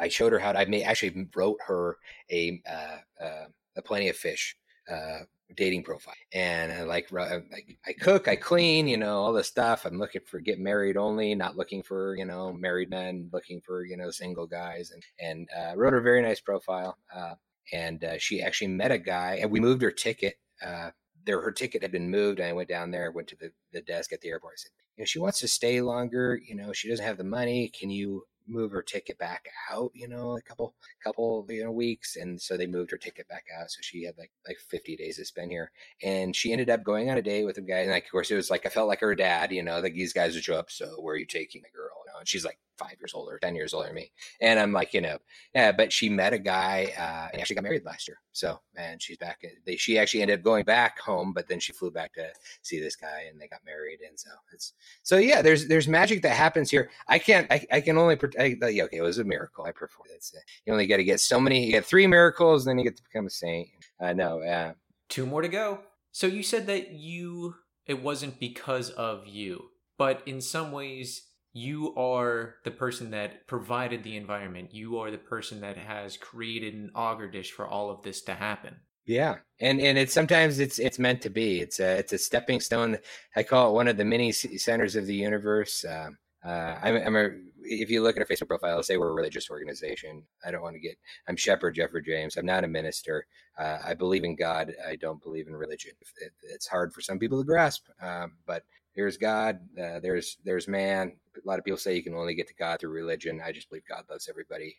[0.00, 1.98] I, showed her how to, I made, actually wrote her
[2.30, 3.44] a uh, uh,
[3.76, 4.56] a plenty of fish
[4.90, 5.20] uh,
[5.56, 6.14] dating profile.
[6.32, 9.84] And I like I, cook i clean you know all this stuff.
[9.84, 13.84] I'm looking for get married only not looking for you know married men looking for
[13.84, 14.90] you know single guys.
[14.92, 17.34] And and uh, wrote her a very nice profile uh,
[17.72, 20.90] and uh, she actually met a guy and we moved her ticket uh,
[21.24, 23.80] there her ticket had been moved and i went down there went to the, the
[23.82, 24.54] desk at the airport.
[24.54, 27.24] I said you know she wants to stay longer you know she doesn't have the
[27.24, 27.70] money.
[27.78, 32.16] Can you move her ticket back out, you know, a couple couple you know weeks,
[32.16, 33.70] and so they moved her ticket back out.
[33.70, 35.70] So she had like like 50 days to spend here,
[36.02, 37.78] and she ended up going on a date with a guy.
[37.78, 39.94] And like, of course, it was like I felt like her dad, you know, like
[39.94, 40.70] these guys would show up.
[40.70, 42.03] So where are you taking the girl?
[42.14, 44.10] Know, and she's like five years older, 10 years older than me.
[44.40, 45.18] And I'm like, you know,
[45.54, 48.18] yeah, but she met a guy uh, and actually got married last year.
[48.32, 49.44] So, and she's back.
[49.64, 52.28] They, she actually ended up going back home, but then she flew back to
[52.62, 54.00] see this guy and they got married.
[54.06, 56.90] And so it's, so yeah, there's, there's magic that happens here.
[57.08, 59.64] I can't, I, I can only, I, okay, it was a miracle.
[59.64, 60.24] I performed it.
[60.64, 63.02] You only got to get so many, you get three miracles, then you get to
[63.02, 63.68] become a saint.
[64.00, 64.40] I uh, know.
[64.40, 64.72] Uh,
[65.08, 65.80] Two more to go.
[66.12, 71.22] So you said that you, it wasn't because of you, but in some ways,
[71.54, 74.74] you are the person that provided the environment.
[74.74, 78.34] You are the person that has created an agar dish for all of this to
[78.34, 78.74] happen.
[79.06, 81.60] Yeah, and and it's sometimes it's it's meant to be.
[81.60, 82.98] It's a it's a stepping stone.
[83.36, 85.84] I call it one of the mini centers of the universe.
[85.84, 87.30] Um, uh, I'm, I'm a,
[87.62, 90.22] if you look at our Facebook profile, say we're a religious organization.
[90.44, 90.96] I don't want to get.
[91.28, 92.36] I'm Shepherd Jeffrey James.
[92.36, 93.26] I'm not a minister.
[93.58, 94.74] Uh, I believe in God.
[94.86, 95.92] I don't believe in religion.
[96.20, 98.64] It, it's hard for some people to grasp, um, but
[98.96, 99.60] there's God.
[99.78, 102.80] Uh, there's there's man a lot of people say you can only get to God
[102.80, 103.40] through religion.
[103.44, 104.76] I just believe God loves everybody.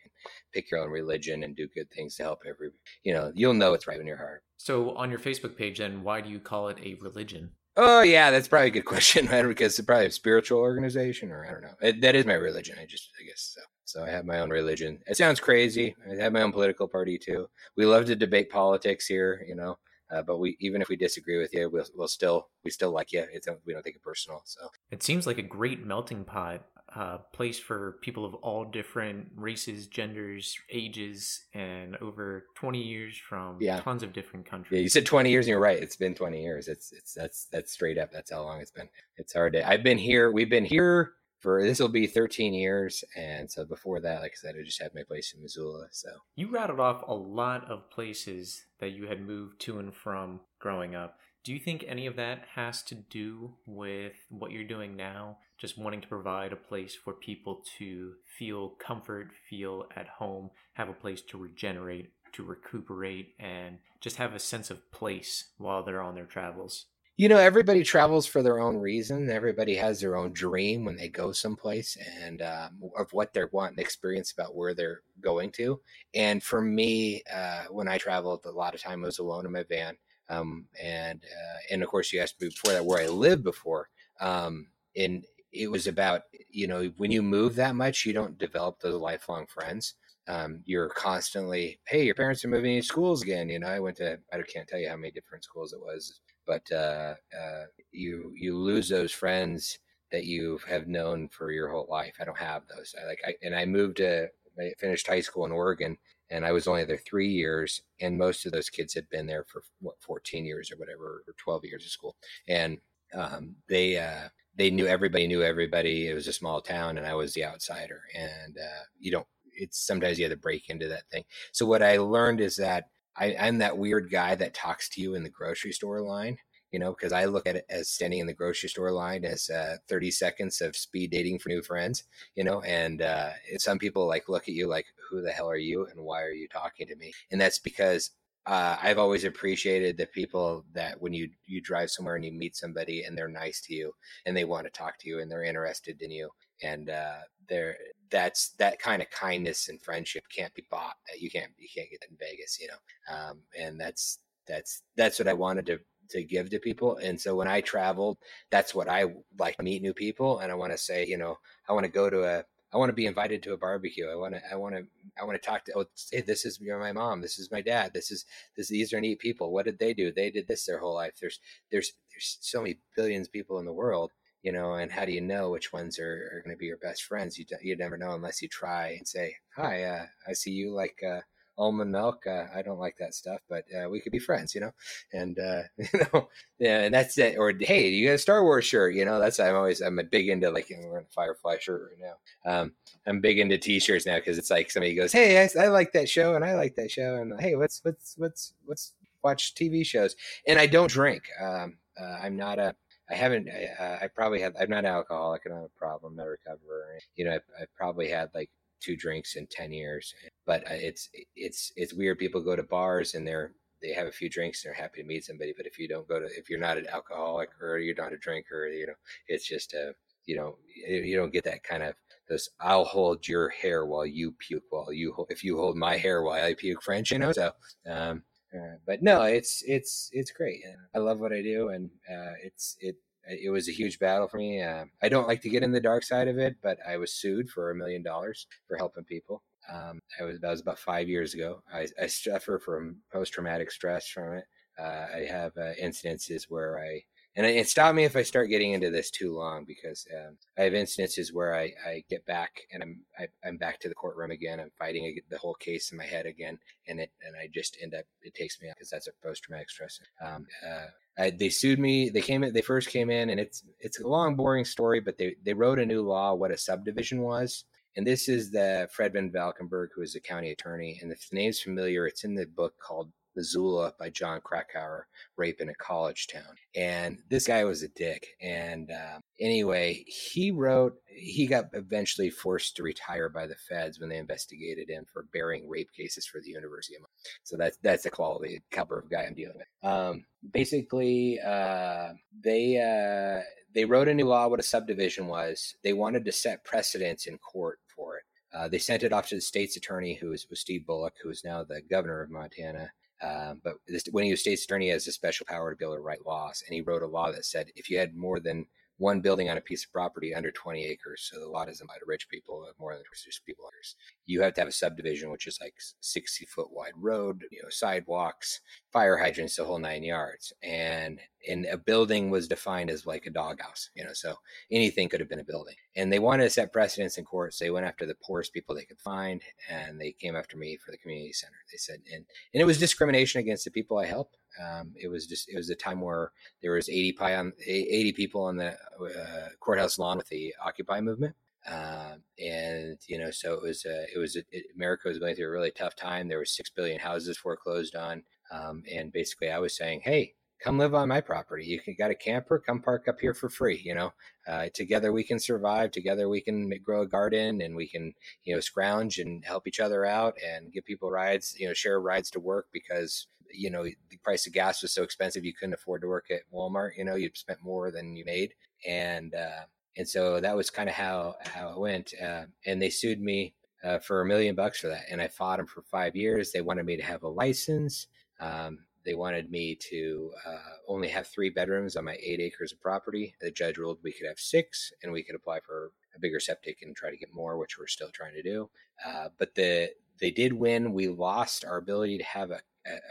[0.53, 2.69] Pick your own religion and do good things to help every.
[3.03, 4.43] You know, you'll know it's right in your heart.
[4.57, 7.51] So on your Facebook page, then why do you call it a religion?
[7.77, 9.45] Oh yeah, that's probably a good question, right?
[9.45, 11.75] Because it's probably a spiritual organization, or I don't know.
[11.81, 12.77] It, that is my religion.
[12.81, 13.61] I just, I guess so.
[13.83, 14.99] So I have my own religion.
[15.05, 15.95] It sounds crazy.
[16.09, 17.47] I have my own political party too.
[17.77, 19.77] We love to debate politics here, you know.
[20.11, 23.11] Uh, but we even if we disagree with you, we'll, we'll still we still like
[23.11, 23.25] you.
[23.31, 24.41] It's we don't take it personal.
[24.45, 26.65] So it seems like a great melting pot
[26.95, 33.57] uh, place for people of all different races, genders, ages, and over 20 years from
[33.59, 33.81] yeah.
[33.81, 34.77] tons of different countries.
[34.77, 35.81] Yeah, you said 20 years, and you're right.
[35.81, 36.67] It's been 20 years.
[36.67, 38.11] It's it's that's that's straight up.
[38.11, 38.87] That's how long it's been.
[39.17, 39.67] It's hard to.
[39.67, 40.31] I've been here.
[40.31, 41.13] We've been here
[41.45, 44.81] for this will be 13 years, and so before that, like I said, I just
[44.81, 45.85] had my place in Missoula.
[45.91, 50.39] So you rattled off a lot of places that you had moved to and from
[50.57, 51.19] growing up.
[51.43, 55.37] Do you think any of that has to do with what you're doing now?
[55.59, 60.89] Just wanting to provide a place for people to feel comfort, feel at home, have
[60.89, 66.01] a place to regenerate, to recuperate, and just have a sense of place while they're
[66.01, 66.87] on their travels?
[67.17, 69.29] You know, everybody travels for their own reason.
[69.29, 73.77] Everybody has their own dream when they go someplace and um, of what they're wanting
[73.77, 75.79] to experience about where they're going to.
[76.13, 79.53] And for me, uh, when I traveled, a lot of time I was alone in
[79.53, 79.95] my van
[80.29, 83.89] um, and uh, and of course you asked me before that where I lived before.
[84.19, 88.79] Um, and it was about you know when you move that much, you don't develop
[88.79, 89.95] those lifelong friends.
[90.27, 93.47] Um, you're constantly, hey, your parents are moving to schools again.
[93.47, 96.21] You know, I went to I can't tell you how many different schools it was,
[96.47, 99.79] but uh, uh, you you lose those friends
[100.11, 102.15] that you have known for your whole life.
[102.19, 102.93] I don't have those.
[103.01, 104.29] I like I and I moved to
[104.59, 105.97] I finished high school in Oregon
[106.29, 109.45] and I was only there three years, and most of those kids had been there
[109.47, 112.15] for what 14 years or whatever, or 12 years of school,
[112.47, 112.77] and
[113.13, 116.07] um, they uh, they knew everybody knew everybody.
[116.07, 119.27] It was a small town, and I was the outsider, and uh, you don't.
[119.57, 121.23] It's sometimes you have to break into that thing.
[121.53, 122.85] So what I learned is that
[123.17, 126.37] I, I'm that weird guy that talks to you in the grocery store line
[126.75, 129.49] you know, because I look at it as standing in the grocery store line as
[129.49, 132.03] uh, 30 seconds of speed dating for new friends,
[132.35, 135.55] you know, and uh, some people like look at you like, who the hell are
[135.55, 137.13] you and why are you talking to me?
[137.31, 138.11] And that's because
[138.45, 142.57] uh, I've always appreciated the people that when you you drive somewhere and you meet
[142.57, 143.93] somebody and they're nice to you
[144.25, 146.29] and they want to talk to you and they're interested in you
[146.61, 147.77] and uh, they're
[148.11, 150.95] that's that kind of kindness and friendship can't be bought.
[151.17, 153.15] You can't you can't get that in Vegas, you know.
[153.15, 156.97] Um, and that's that's that's what I wanted to to give to people.
[156.97, 158.17] And so when I traveled,
[158.51, 159.05] that's what I
[159.39, 160.39] like meet new people.
[160.39, 161.37] And I want to say, you know,
[161.67, 164.07] I want to go to a, I want to be invited to a barbecue.
[164.09, 164.83] I want to, I want to,
[165.19, 167.21] I want to talk to, oh, hey, this is my mom.
[167.21, 167.91] This is my dad.
[167.93, 168.25] This is,
[168.57, 169.51] this, these are neat people.
[169.51, 170.11] What did they do?
[170.11, 171.13] They did this their whole life.
[171.19, 171.39] There's,
[171.71, 174.11] there's, there's so many billions of people in the world,
[174.45, 176.77] you know, and how do you know which ones are, are going to be your
[176.77, 177.37] best friends?
[177.37, 181.01] You, you never know unless you try and say, hi, uh, I see you like,
[181.03, 181.21] uh,
[181.57, 182.27] almond milk.
[182.27, 184.71] Uh, I don't like that stuff, but uh, we could be friends, you know.
[185.13, 186.29] And uh, you know,
[186.59, 187.37] yeah, and that's it.
[187.37, 188.93] Or hey, you got a Star Wars shirt?
[188.93, 191.91] You know, that's I'm always I'm a big into like you know, a Firefly shirt
[191.91, 192.11] right
[192.45, 192.51] now.
[192.51, 192.73] Um,
[193.07, 196.09] I'm big into T-shirts now because it's like somebody goes, hey, I, I, like that
[196.09, 200.15] show, and I like that show, and hey, what's what's what's what's watch TV shows?
[200.47, 201.23] And I don't drink.
[201.41, 202.75] Um, uh, I'm not a
[203.09, 203.49] I haven't.
[203.49, 204.55] I, uh, I, probably have.
[204.59, 205.43] I'm not alcoholic.
[205.45, 206.19] I don't have a problem.
[206.19, 206.99] I recover.
[207.15, 208.49] You know, I've, I've probably had like
[208.81, 210.13] two drinks in 10 years
[210.45, 214.11] but uh, it's it's it's weird people go to bars and they're they have a
[214.11, 216.49] few drinks and they're happy to meet somebody but if you don't go to if
[216.49, 218.93] you're not an alcoholic or you're not a drinker you know
[219.27, 219.93] it's just a
[220.25, 221.93] you know you don't get that kind of
[222.27, 226.21] this i'll hold your hair while you puke while you if you hold my hair
[226.21, 227.51] while i puke french you know so
[227.89, 228.23] um
[228.55, 230.63] uh, but no it's it's it's great
[230.95, 232.95] i love what i do and uh it's it
[233.27, 234.61] it was a huge battle for me.
[234.61, 237.13] Uh, I don't like to get in the dark side of it, but I was
[237.13, 239.43] sued for a million dollars for helping people.
[239.71, 241.63] Um, I was that was about five years ago.
[241.73, 244.45] I, I suffer from post traumatic stress from it.
[244.77, 247.01] Uh, I have uh, incidences where I
[247.35, 250.63] and it stopped me if I start getting into this too long because um, I
[250.63, 253.89] have instances where I, I get back and I'm I, am i am back to
[253.89, 254.59] the courtroom again.
[254.59, 257.93] I'm fighting the whole case in my head again, and it and I just end
[257.93, 259.99] up it takes me out because that's a post traumatic stress.
[260.25, 260.85] Um, uh,
[261.17, 262.09] I, they sued me.
[262.09, 262.53] They came in.
[262.53, 265.01] They first came in, and it's it's a long, boring story.
[265.01, 267.65] But they they wrote a new law what a subdivision was,
[267.97, 270.99] and this is the Fred Van Valkenburg, who is the county attorney.
[271.01, 275.61] And if the name's familiar, it's in the book called Missoula by Jon Krakauer, rape
[275.61, 276.55] in a college town.
[276.75, 278.27] And this guy was a dick.
[278.41, 284.09] And uh, anyway, he wrote, he got eventually forced to retire by the feds when
[284.09, 287.03] they investigated him for burying rape cases for the University of.
[287.43, 289.89] So that's that's the quality caliber of guy I'm dealing with.
[289.89, 292.09] Um, basically, uh,
[292.43, 293.43] they uh,
[293.73, 295.75] they wrote a new law what a subdivision was.
[295.83, 298.23] They wanted to set precedents in court for it.
[298.53, 301.29] Uh, they sent it off to the state's attorney, who was, was Steve Bullock, who
[301.29, 302.91] is now the governor of Montana.
[303.25, 305.85] Um, but this, when he was state's attorney, he has a special power to be
[305.85, 306.63] able to write laws.
[306.65, 309.57] And he wrote a law that said if you had more than one building on
[309.57, 311.29] a piece of property under 20 acres.
[311.31, 313.95] So the lot isn't by to rich people, more than just people others.
[314.25, 317.69] You have to have a subdivision, which is like 60 foot wide road, you know,
[317.69, 318.61] sidewalks,
[318.93, 320.53] fire hydrants, the whole nine yards.
[320.63, 324.35] And and a building was defined as like a doghouse, you know, so
[324.71, 325.75] anything could have been a building.
[325.95, 327.53] And they wanted to set precedents in court.
[327.53, 330.77] So they went after the poorest people they could find, and they came after me
[330.77, 331.57] for the community center.
[331.71, 334.35] They said, and and it was discrimination against the people I help.
[334.63, 338.43] Um, it was just it was a time where there was 80 on 80 people
[338.43, 341.35] on the uh, courthouse lawn with the Occupy movement.
[341.67, 345.47] Uh, and you know, so it was uh, it was it, America was going through
[345.47, 346.27] a really tough time.
[346.27, 350.77] There were six billion houses foreclosed on, um, and basically, I was saying, "Hey, come
[350.77, 351.65] live on my property.
[351.65, 353.81] You can got a camper, come park up here for free.
[353.83, 354.13] You know,
[354.47, 355.91] uh, together we can survive.
[355.91, 358.13] Together we can grow a garden, and we can
[358.43, 361.55] you know scrounge and help each other out, and give people rides.
[361.57, 365.03] You know, share rides to work because you know the price of gas was so
[365.03, 366.91] expensive you couldn't afford to work at Walmart.
[366.97, 368.53] You know, you spent more than you made,
[368.87, 369.65] and uh,
[369.97, 372.13] and so that was kind of how how it went.
[372.21, 373.53] Uh, and they sued me
[373.83, 376.51] uh, for a million bucks for that, and I fought them for five years.
[376.51, 378.07] They wanted me to have a license.
[378.39, 382.81] Um, they wanted me to uh, only have three bedrooms on my eight acres of
[382.81, 383.35] property.
[383.39, 386.79] The judge ruled we could have six, and we could apply for a bigger septic
[386.81, 388.69] and try to get more, which we're still trying to do.
[389.05, 390.93] Uh, but the they did win.
[390.93, 392.61] We lost our ability to have a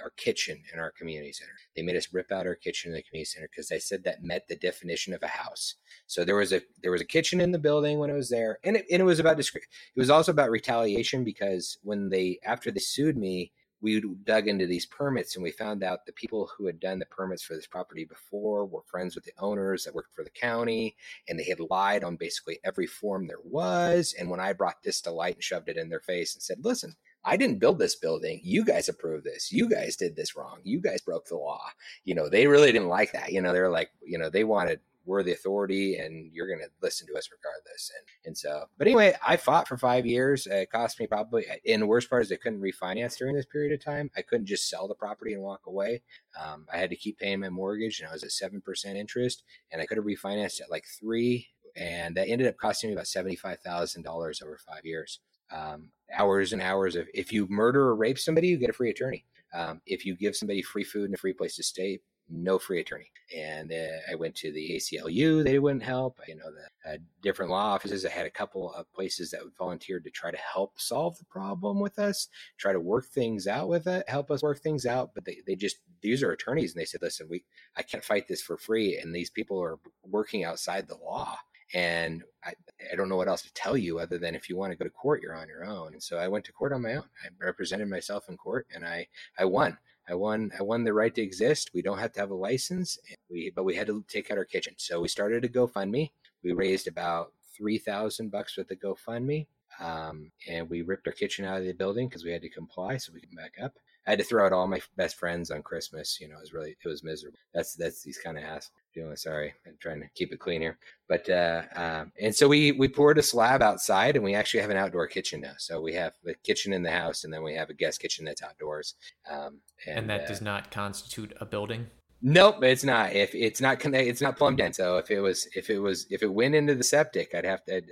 [0.03, 1.53] our kitchen in our community center.
[1.75, 4.23] They made us rip out our kitchen in the community center because they said that
[4.23, 5.75] met the definition of a house.
[6.07, 8.59] So there was a there was a kitchen in the building when it was there,
[8.65, 9.51] and it, and it was about it
[9.97, 13.53] was also about retaliation because when they after they sued me,
[13.85, 17.05] we dug into these permits and we found out the people who had done the
[17.07, 20.97] permits for this property before were friends with the owners that worked for the county
[21.29, 25.03] and they had lied on basically every form there was and when i brought this
[25.03, 27.97] to light and shoved it in their face and said listen I didn't build this
[27.97, 28.41] building.
[28.43, 29.51] You guys approved this.
[29.53, 30.59] You guys did this wrong.
[30.65, 31.63] You guys broke the law.
[32.05, 33.33] You know, they really didn't like that.
[33.33, 36.71] You know, they're like, you know, they wanted we're the authority and you're going to
[36.83, 37.91] listen to us regardless.
[37.97, 40.47] And, and so, but anyway, I fought for five years.
[40.47, 43.73] It cost me probably, and the worst part is I couldn't refinance during this period
[43.73, 44.11] of time.
[44.17, 46.03] I couldn't just sell the property and walk away.
[46.43, 49.83] Um, I had to keep paying my mortgage and I was at 7% interest and
[49.83, 51.49] I could have refinanced at like three.
[51.77, 56.97] And that ended up costing me about $75,000 over five years um, hours and hours
[56.97, 59.25] of if you murder or rape somebody, you get a free attorney.
[59.53, 62.81] Um, if you give somebody free food and a free place to stay, no free
[62.81, 63.11] attorney.
[63.37, 66.21] And uh, I went to the ACLU; they wouldn't help.
[66.27, 68.05] You know, the uh, different law offices.
[68.05, 71.81] I had a couple of places that volunteered to try to help solve the problem
[71.81, 72.29] with us,
[72.59, 75.13] try to work things out with it, help us work things out.
[75.15, 77.45] But they, they just these are attorneys, and they said, "Listen, we
[77.77, 81.39] I can't fight this for free, and these people are working outside the law."
[81.75, 82.53] And I,
[82.91, 84.85] I don't know what else to tell you other than if you want to go
[84.85, 85.93] to court, you're on your own.
[85.93, 87.09] And so I went to court on my own.
[87.23, 89.09] I represented myself in court and I,
[89.39, 89.77] I won.
[90.09, 90.53] I won.
[90.59, 91.71] I won the right to exist.
[91.75, 92.99] We don't have to have a license.
[93.31, 94.75] We, but we had to take out our kitchen.
[94.77, 96.11] So we started a GoFundMe.
[96.43, 99.47] We raised about three thousand bucks with the GoFundMe,
[99.81, 102.99] um, and we ripped our kitchen out of the building because we had to comply
[102.99, 103.73] so we could back up.
[104.07, 106.21] I had to throw out all my best friends on Christmas.
[106.21, 107.39] You know, it was really it was miserable.
[107.55, 108.73] That's that's these kind of assholes.
[108.95, 110.79] Doing sorry, I'm trying to keep it clean here.
[111.09, 114.71] But uh, um, and so we we poured a slab outside, and we actually have
[114.71, 115.55] an outdoor kitchen now.
[115.59, 118.25] So we have the kitchen in the house, and then we have a guest kitchen
[118.25, 118.95] that's outdoors.
[119.29, 121.89] Um, and, and, that uh, does not constitute a building.
[122.23, 123.13] Nope, it's not.
[123.13, 124.73] If it's not connect, it's not plumbed in.
[124.73, 127.65] So if it was, if it was, if it went into the septic, I'd have
[127.65, 127.85] to, I'd,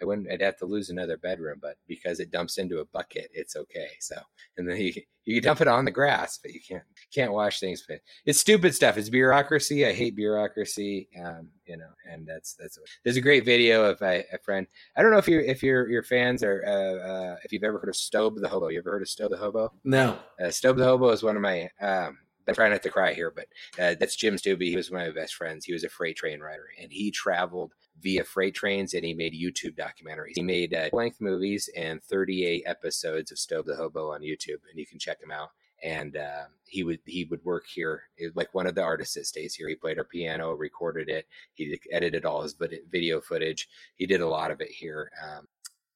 [0.00, 1.58] I wouldn't, I'd have to lose another bedroom.
[1.60, 3.88] But because it dumps into a bucket, it's okay.
[4.00, 4.16] So
[4.56, 4.92] and then you
[5.24, 6.82] you can dump it on the grass, but you can't
[7.14, 7.84] can't wash things.
[7.88, 8.96] But it's stupid stuff.
[8.96, 9.86] It's bureaucracy.
[9.86, 11.08] I hate bureaucracy.
[11.24, 12.78] Um, you know, and that's that's.
[13.04, 14.66] There's a great video of a, a friend.
[14.96, 17.78] I don't know if you if your your fans are uh, uh, if you've ever
[17.78, 18.68] heard of Stobe the Hobo.
[18.68, 19.72] You ever heard of Stobe the Hobo?
[19.84, 20.18] No.
[20.40, 23.30] Uh, Stobe the Hobo is one of my um, I'm trying not to cry here,
[23.30, 23.46] but
[23.78, 24.62] uh, that's Jim Stubbe.
[24.62, 25.64] He was one of my best friends.
[25.64, 29.34] He was a freight train rider, and he traveled via freight trains, and he made
[29.34, 30.32] YouTube documentaries.
[30.34, 34.76] He made uh, length movies and 38 episodes of Stobe the Hobo on YouTube, and
[34.76, 35.50] you can check him out.
[35.84, 39.54] And uh, he would he would work here, like one of the artists that stays
[39.54, 39.68] here.
[39.68, 42.54] He played our piano, recorded it, he edited all his
[42.88, 43.68] video footage.
[43.96, 45.10] He did a lot of it here.
[45.24, 45.48] Um,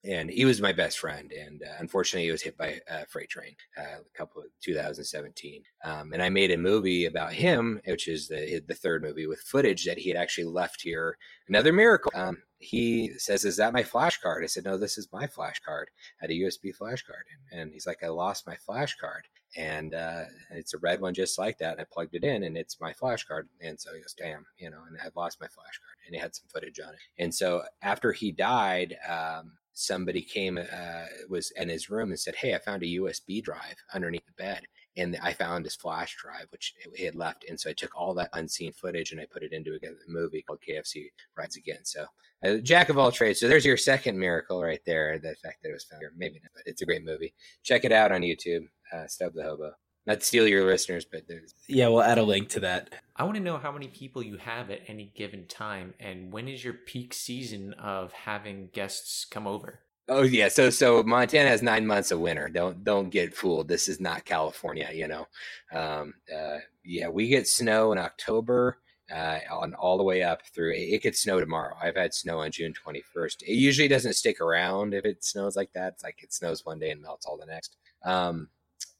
[0.05, 1.33] and he was my best friend.
[1.33, 5.63] And uh, unfortunately, he was hit by a freight train uh, a couple of 2017.
[5.85, 9.41] Um, and I made a movie about him, which is the the third movie with
[9.41, 11.17] footage that he had actually left here.
[11.49, 12.13] Another miracle.
[12.15, 15.61] Um, he says, "Is that my flash card?" I said, "No, this is my flash
[15.61, 15.91] card.
[16.21, 19.27] I had a USB flash card." And he's like, "I lost my flash card."
[19.57, 21.73] and uh, it's a red one just like that.
[21.73, 23.49] And I plugged it in, and it's my flash card.
[23.61, 26.21] And so he goes, "Damn," you know, and I've lost my flash card, and he
[26.21, 27.01] had some footage on it.
[27.19, 32.35] And so after he died, um, somebody came uh, was in his room and said,
[32.35, 34.63] "Hey, I found a USB drive underneath the bed."
[34.99, 37.45] And I found his flash drive, which he had left.
[37.51, 40.41] And so I took all that unseen footage and I put it into a movie
[40.41, 41.85] called KFC Rides Again.
[41.85, 42.07] So,
[42.43, 43.39] uh, Jack of all trades.
[43.41, 46.13] So, there's your second miracle right there the fact that it was found here.
[46.17, 47.35] Maybe not, but it's a great movie.
[47.63, 48.67] Check it out on YouTube.
[48.93, 49.73] Uh, Stobe the Hobo
[50.07, 52.91] not steal your listeners, but there's yeah, we'll add a link to that.
[53.17, 56.49] I want to know how many people you have at any given time, and when
[56.49, 59.81] is your peak season of having guests come over?
[60.09, 62.49] Oh yeah, so so Montana has nine months of winter.
[62.49, 63.67] Don't don't get fooled.
[63.67, 65.27] This is not California, you know.
[65.73, 68.79] Um, uh, yeah, we get snow in October.
[69.15, 71.77] Uh, on all the way up through it could snow tomorrow.
[71.81, 73.43] I've had snow on June 21st.
[73.43, 75.93] It usually doesn't stick around if it snows like that.
[75.93, 77.77] It's like it snows one day and melts all the next.
[78.05, 78.49] Um,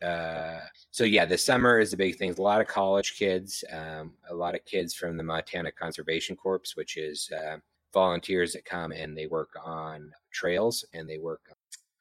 [0.03, 2.35] uh, so yeah, the summer is a big thing.
[2.37, 6.75] A lot of college kids, um, a lot of kids from the Montana Conservation Corps,
[6.75, 7.57] which is uh,
[7.95, 11.41] volunteers that come and they work on trails and they work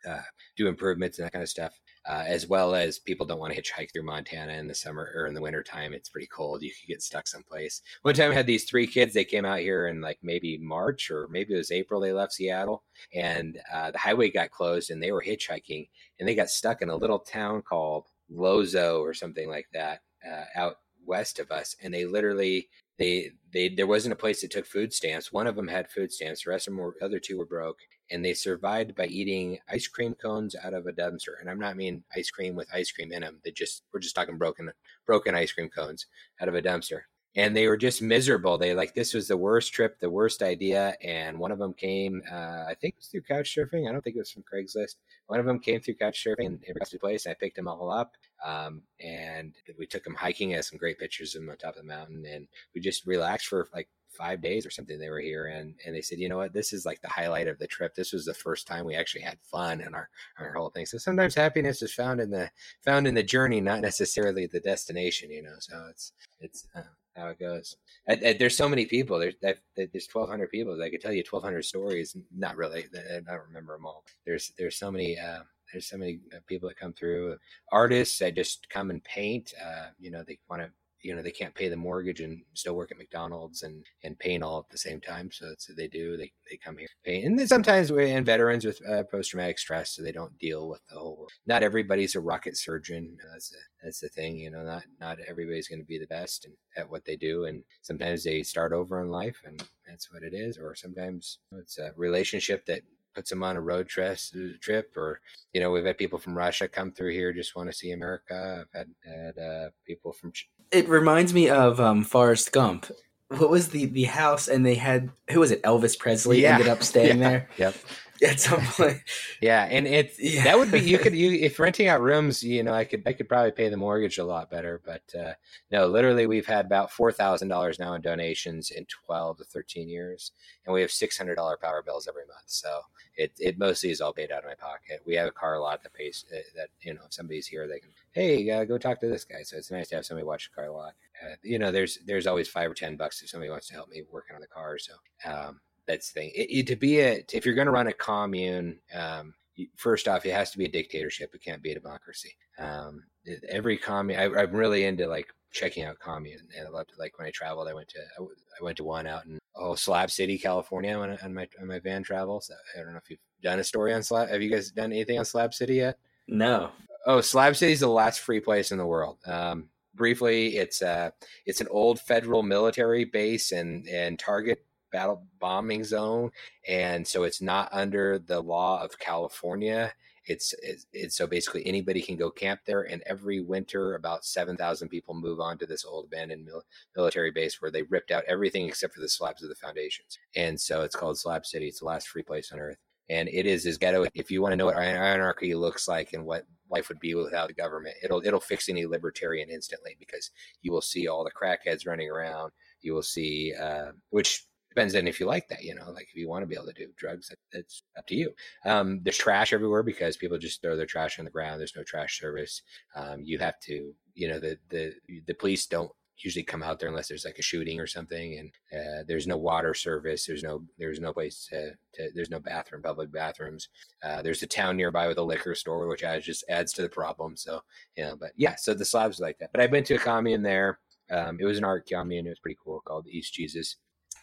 [0.07, 0.21] uh,
[0.55, 3.61] do improvements and that kind of stuff uh, as well as people don't want to
[3.61, 5.93] hitchhike through Montana in the summer or in the winter time.
[5.93, 6.61] It's pretty cold.
[6.61, 7.81] You could get stuck someplace.
[8.03, 9.13] One time I had these three kids.
[9.13, 11.99] They came out here in like maybe March or maybe it was April.
[11.99, 12.83] They left Seattle
[13.13, 15.87] and uh, the highway got closed and they were hitchhiking
[16.19, 20.45] and they got stuck in a little town called Lozo or something like that uh,
[20.55, 21.75] out west of us.
[21.81, 25.31] And they literally they they there wasn't a place that took food stamps.
[25.31, 26.43] One of them had food stamps.
[26.43, 27.79] The rest of them were other two were broke,
[28.09, 31.39] and they survived by eating ice cream cones out of a dumpster.
[31.39, 33.39] And I'm not mean ice cream with ice cream in them.
[33.43, 34.71] They just we're just talking broken
[35.05, 36.05] broken ice cream cones
[36.39, 37.01] out of a dumpster.
[37.35, 38.57] And they were just miserable.
[38.57, 40.95] They like this was the worst trip, the worst idea.
[41.03, 43.89] And one of them came, uh, I think it was through couch surfing.
[43.89, 44.95] I don't think it was from Craigslist.
[45.27, 47.27] One of them came through couch surfing and was place.
[47.27, 48.13] I picked them all up,
[48.45, 50.51] um, and we took them hiking.
[50.51, 53.47] Have some great pictures of them on top of the mountain, and we just relaxed
[53.47, 56.37] for like five days or something they were here and and they said you know
[56.37, 58.95] what this is like the highlight of the trip this was the first time we
[58.95, 60.09] actually had fun in our
[60.39, 62.49] our whole thing so sometimes happiness is found in the
[62.83, 66.81] found in the journey not necessarily the destination you know so it's it's uh,
[67.15, 67.77] how it goes.
[68.07, 69.19] There's so many people.
[69.19, 70.81] There's that, there's 1200 people.
[70.81, 72.85] I could tell you 1200 stories not really.
[72.95, 74.03] I don't remember them all.
[74.25, 75.39] There's there's so many uh,
[75.71, 77.37] there's so many uh, people that come through.
[77.71, 80.69] Artists that just come and paint uh, you know they want to
[81.05, 84.43] you know they can't pay the mortgage and still work at McDonald's and and paint
[84.43, 85.29] all at the same time.
[85.31, 86.17] So that's what they do.
[86.17, 89.59] They they come here paint, and then sometimes we and veterans with uh, post traumatic
[89.59, 91.27] stress, so they don't deal with the whole.
[91.45, 93.17] Not everybody's a rocket surgeon.
[93.31, 94.37] That's the, that's the thing.
[94.37, 97.63] You know, not not everybody's going to be the best at what they do, and
[97.83, 100.57] sometimes they start over in life, and that's what it is.
[100.57, 102.81] Or sometimes it's a relationship that
[103.15, 104.19] puts them on a road trip,
[104.61, 105.21] trip, or
[105.53, 108.65] you know, we've had people from Russia come through here just want to see America.
[108.73, 110.33] I've had, had uh, people from.
[110.71, 112.91] It reminds me of um, Forrest Gump.
[113.29, 114.47] What was the the house?
[114.47, 115.63] And they had who was it?
[115.63, 116.53] Elvis Presley yeah.
[116.53, 117.29] ended up staying yeah.
[117.29, 117.49] there.
[117.57, 117.75] Yep.
[118.25, 119.01] At some point,
[119.41, 120.45] yeah, and it's yeah.
[120.45, 123.11] that would be you could you if renting out rooms, you know, I could I
[123.11, 125.33] could probably pay the mortgage a lot better, but uh,
[125.69, 129.89] no, literally we've had about four thousand dollars now in donations in twelve to thirteen
[129.89, 130.31] years,
[130.65, 132.45] and we have six hundred dollar power bills every month.
[132.45, 132.79] So
[133.17, 135.01] it, it mostly is all paid out of my pocket.
[135.05, 137.79] We have a car lot that pays uh, that you know if somebody's here they
[137.79, 139.43] can hey uh, go talk to this guy.
[139.43, 140.93] So it's nice to have somebody watch the car lot.
[141.21, 143.89] Uh, you know there's there's always five or ten bucks if somebody wants to help
[143.89, 144.77] me working on the car.
[144.77, 144.93] So
[145.29, 146.31] um, that's the thing.
[146.35, 148.79] It, it, to be a if you're going to run a commune.
[148.93, 149.33] Um,
[149.77, 151.33] first off, it has to be a dictatorship.
[151.33, 152.35] It can't be a democracy.
[152.59, 153.03] Um,
[153.49, 156.99] every commune, I, I'm really into like checking out commune, and I loved it.
[156.99, 160.11] Like when I traveled, I went to I went to one out in oh Slab
[160.11, 162.51] City, California, on, on my on my van travels.
[162.75, 164.29] I don't know if you've done a story on Slab.
[164.29, 165.97] Have you guys done anything on Slab City yet?
[166.27, 166.71] No.
[167.05, 169.17] Oh, Slab City is the last free place in the world.
[169.25, 171.11] Um, briefly, it's uh,
[171.45, 174.65] it's an old federal military base and and target
[174.95, 176.31] battle bombing zone,
[176.67, 179.93] and so it's not under the law of California.
[180.27, 184.55] It's, it's, it's, so basically anybody can go camp there, and every winter about seven
[184.55, 186.63] thousand people move on to this old abandoned mil-
[186.95, 190.59] military base where they ripped out everything except for the slabs of the foundations, and
[190.59, 191.67] so it's called Slab City.
[191.67, 192.77] It's the last free place on earth,
[193.09, 194.05] and it is as ghetto.
[194.15, 197.49] If you want to know what anarchy looks like and what life would be without
[197.49, 200.31] the government, it'll it'll fix any libertarian instantly because
[200.63, 202.51] you will see all the crackheads running around.
[202.81, 204.45] You will see uh, which
[204.75, 206.65] depends on if you like that, you know, like if you want to be able
[206.65, 208.31] to do drugs, that, that's up to you.
[208.65, 211.59] Um, there's trash everywhere because people just throw their trash on the ground.
[211.59, 212.61] There's no trash service.
[212.95, 214.93] Um, you have to, you know, the the
[215.27, 218.51] the police don't usually come out there unless there's like a shooting or something and
[218.73, 222.81] uh, there's no water service there's no there's no place to, to there's no bathroom
[222.81, 223.67] public bathrooms
[224.01, 226.87] uh, there's a town nearby with a liquor store which adds, just adds to the
[226.87, 227.59] problem so
[227.97, 230.41] you know but yeah so the slabs like that but i've been to a commune
[230.41, 230.79] there
[231.11, 233.75] um, it was an art commune it was pretty cool called east jesus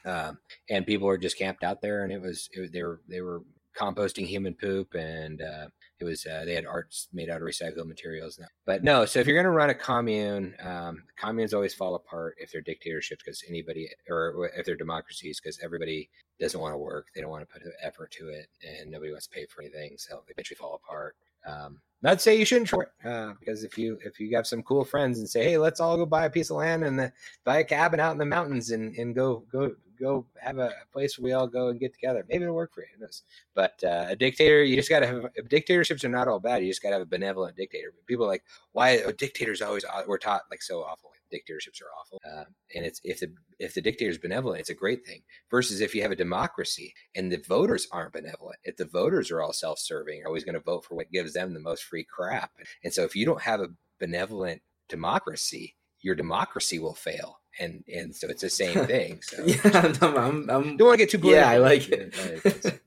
[0.04, 0.38] um,
[0.70, 3.42] and people were just camped out there and it was it, they were they were
[3.78, 5.66] composting human poop and uh,
[5.98, 8.38] it was uh, they had arts made out of recycled materials.
[8.66, 12.34] But no, so if you're going to run a commune, um, communes always fall apart
[12.38, 17.06] if they're dictatorships because anybody or if they're democracies because everybody doesn't want to work,
[17.14, 19.94] they don't want to put effort to it, and nobody wants to pay for anything,
[19.96, 21.16] so they eventually fall apart.
[21.46, 24.62] Um, not to say you shouldn't try uh, because if you if you have some
[24.62, 27.12] cool friends and say, hey, let's all go buy a piece of land and the,
[27.44, 29.70] buy a cabin out in the mountains and, and go go
[30.00, 32.24] go have a place where we all go and get together.
[32.28, 33.06] Maybe it'll work for you.
[33.54, 36.62] But uh, a dictator, you just got to have dictatorships are not all bad.
[36.62, 37.92] You just got to have a benevolent dictator.
[38.06, 41.12] People like, why dictators always we're taught like so awful.
[41.32, 44.74] Dictatorships are awful, uh, and it's if the if the dictator is benevolent, it's a
[44.74, 45.22] great thing.
[45.50, 49.42] Versus if you have a democracy and the voters aren't benevolent, if the voters are
[49.42, 52.04] all self serving, are always going to vote for what gives them the most free
[52.04, 52.52] crap.
[52.84, 58.14] And so if you don't have a benevolent democracy, your democracy will fail and and
[58.14, 59.20] so it's the same thing.
[59.22, 61.42] So yeah, no, I'm, I'm, don't want to get too political.
[61.42, 62.82] Yeah, I like it.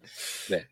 [0.50, 0.66] but,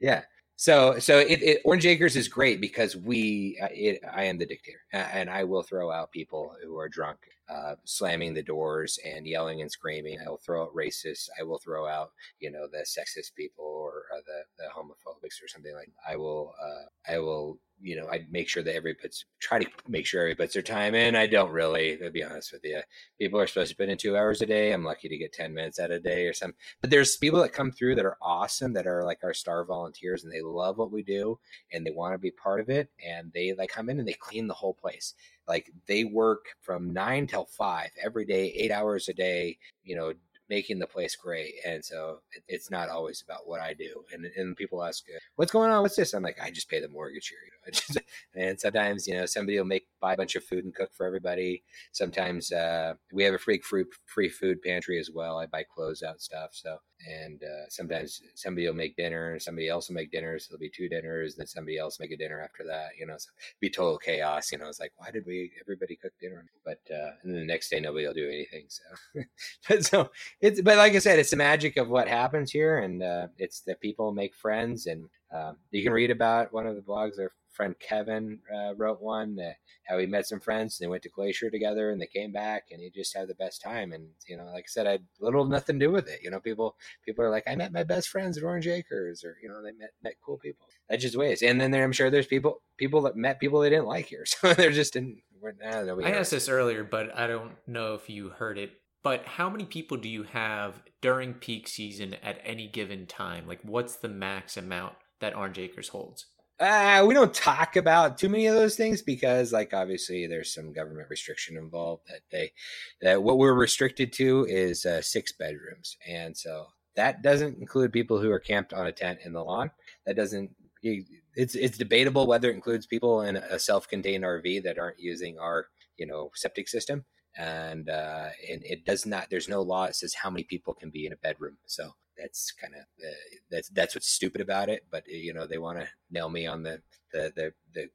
[0.00, 0.22] yeah.
[0.58, 4.44] So so it, it, Orange Acres is great because we uh, it, I am the
[4.44, 7.18] dictator and I will throw out people who are drunk,
[7.48, 10.18] uh, slamming the doors and yelling and screaming.
[10.24, 11.28] I will throw out racists.
[11.38, 15.48] I will throw out you know the sexist people or, or the the homophobics or
[15.48, 15.86] something like.
[15.86, 16.12] That.
[16.12, 19.70] I will uh, I will you know, I make sure that everybody puts, try to
[19.86, 21.14] make sure everybody puts their time in.
[21.14, 22.80] I don't really, to be honest with you.
[23.18, 24.72] People are supposed to put in two hours a day.
[24.72, 26.58] I'm lucky to get 10 minutes out a day or something.
[26.80, 30.24] But there's people that come through that are awesome, that are like our star volunteers
[30.24, 31.38] and they love what we do
[31.72, 32.90] and they want to be part of it.
[33.04, 35.14] And they like come in and they clean the whole place.
[35.48, 40.12] Like they work from nine till five every day, eight hours a day, you know,
[40.48, 41.54] making the place great.
[41.66, 44.04] And so it, it's not always about what I do.
[44.12, 45.04] And and people ask,
[45.36, 45.82] "What's going on?
[45.82, 48.00] What's this?" I'm like, "I just pay the mortgage here." You know?
[48.34, 51.06] And sometimes you know somebody will make buy a bunch of food and cook for
[51.06, 51.64] everybody.
[51.92, 55.38] Sometimes uh, we have a free fruit free food pantry as well.
[55.38, 56.50] I buy clothes out stuff.
[56.52, 60.38] So and uh, sometimes somebody will make dinner and somebody else will make dinner.
[60.38, 62.90] So there'll be two dinners, then somebody else make a dinner after that.
[62.98, 63.30] You know, so
[63.60, 64.50] be total chaos.
[64.52, 66.44] You know, it's like why did we everybody cook dinner?
[66.64, 68.66] But uh, and then the next day nobody will do anything.
[68.68, 69.22] So,
[69.68, 73.02] but so it's but like I said, it's the magic of what happens here, and
[73.02, 76.82] uh, it's that people make friends, and um, you can read about one of the
[76.82, 77.18] blogs.
[77.18, 79.56] Our friend Kevin uh, wrote one that
[79.88, 80.78] how he met some friends.
[80.78, 83.60] They went to Glacier together, and they came back, and he just had the best
[83.60, 83.92] time.
[83.92, 86.20] And you know, like I said, I had little nothing to do with it.
[86.22, 89.36] You know, people people are like, I met my best friends at Orange Acres, or
[89.42, 90.68] you know, they met met cool people.
[90.88, 91.42] That's just ways.
[91.42, 94.24] And then there, I'm sure there's people people that met people they didn't like here,
[94.26, 95.20] so they're just in.
[95.42, 98.72] I, I asked this earlier, but I don't know if you heard it
[99.04, 103.46] but how many people do you have during peak season at any given time?
[103.46, 106.26] Like, what's the max amount that Orange Acres holds?
[106.60, 110.72] Uh, we don't talk about too many of those things because, like, obviously, there's some
[110.72, 112.02] government restriction involved.
[112.08, 112.52] That they,
[113.00, 118.20] that what we're restricted to is uh, six bedrooms, and so that doesn't include people
[118.20, 119.70] who are camped on a tent in the lawn.
[120.04, 120.50] That doesn't.
[120.82, 125.66] It's it's debatable whether it includes people in a self-contained RV that aren't using our
[125.96, 127.04] you know septic system
[127.38, 129.30] and uh, and it does not.
[129.30, 131.56] There's no law that says how many people can be in a bedroom.
[131.66, 134.84] So that's kind of uh, that's that's what's stupid about it.
[134.90, 136.80] But you know they want to nail me on the
[137.12, 137.88] the the, the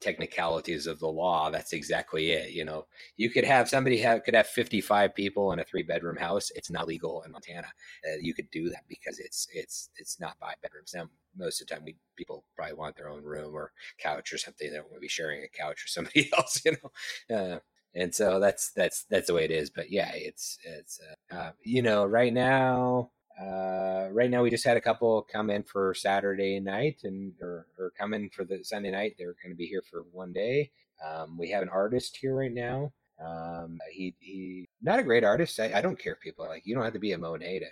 [0.00, 2.84] technicalities of the law that's exactly it you know
[3.16, 6.68] you could have somebody have could have 55 people in a three bedroom house it's
[6.70, 7.68] not legal in montana
[8.06, 11.68] uh, you could do that because it's it's it's not five bedrooms now most of
[11.68, 14.84] the time we people probably want their own room or couch or something they don't
[14.90, 17.58] want to be sharing a couch with somebody else you know uh,
[17.94, 19.70] and so that's that's that's the way it is.
[19.70, 21.00] But yeah, it's it's
[21.30, 23.10] uh, uh, you know right now.
[23.40, 27.66] Uh, right now, we just had a couple come in for Saturday night and or,
[27.78, 29.14] or come in for the Sunday night.
[29.18, 30.70] They're going to be here for one day.
[31.04, 32.92] Um, we have an artist here right now.
[33.24, 35.58] Um, he he, not a great artist.
[35.60, 37.66] I, I don't care if people like you don't have to be a Monet to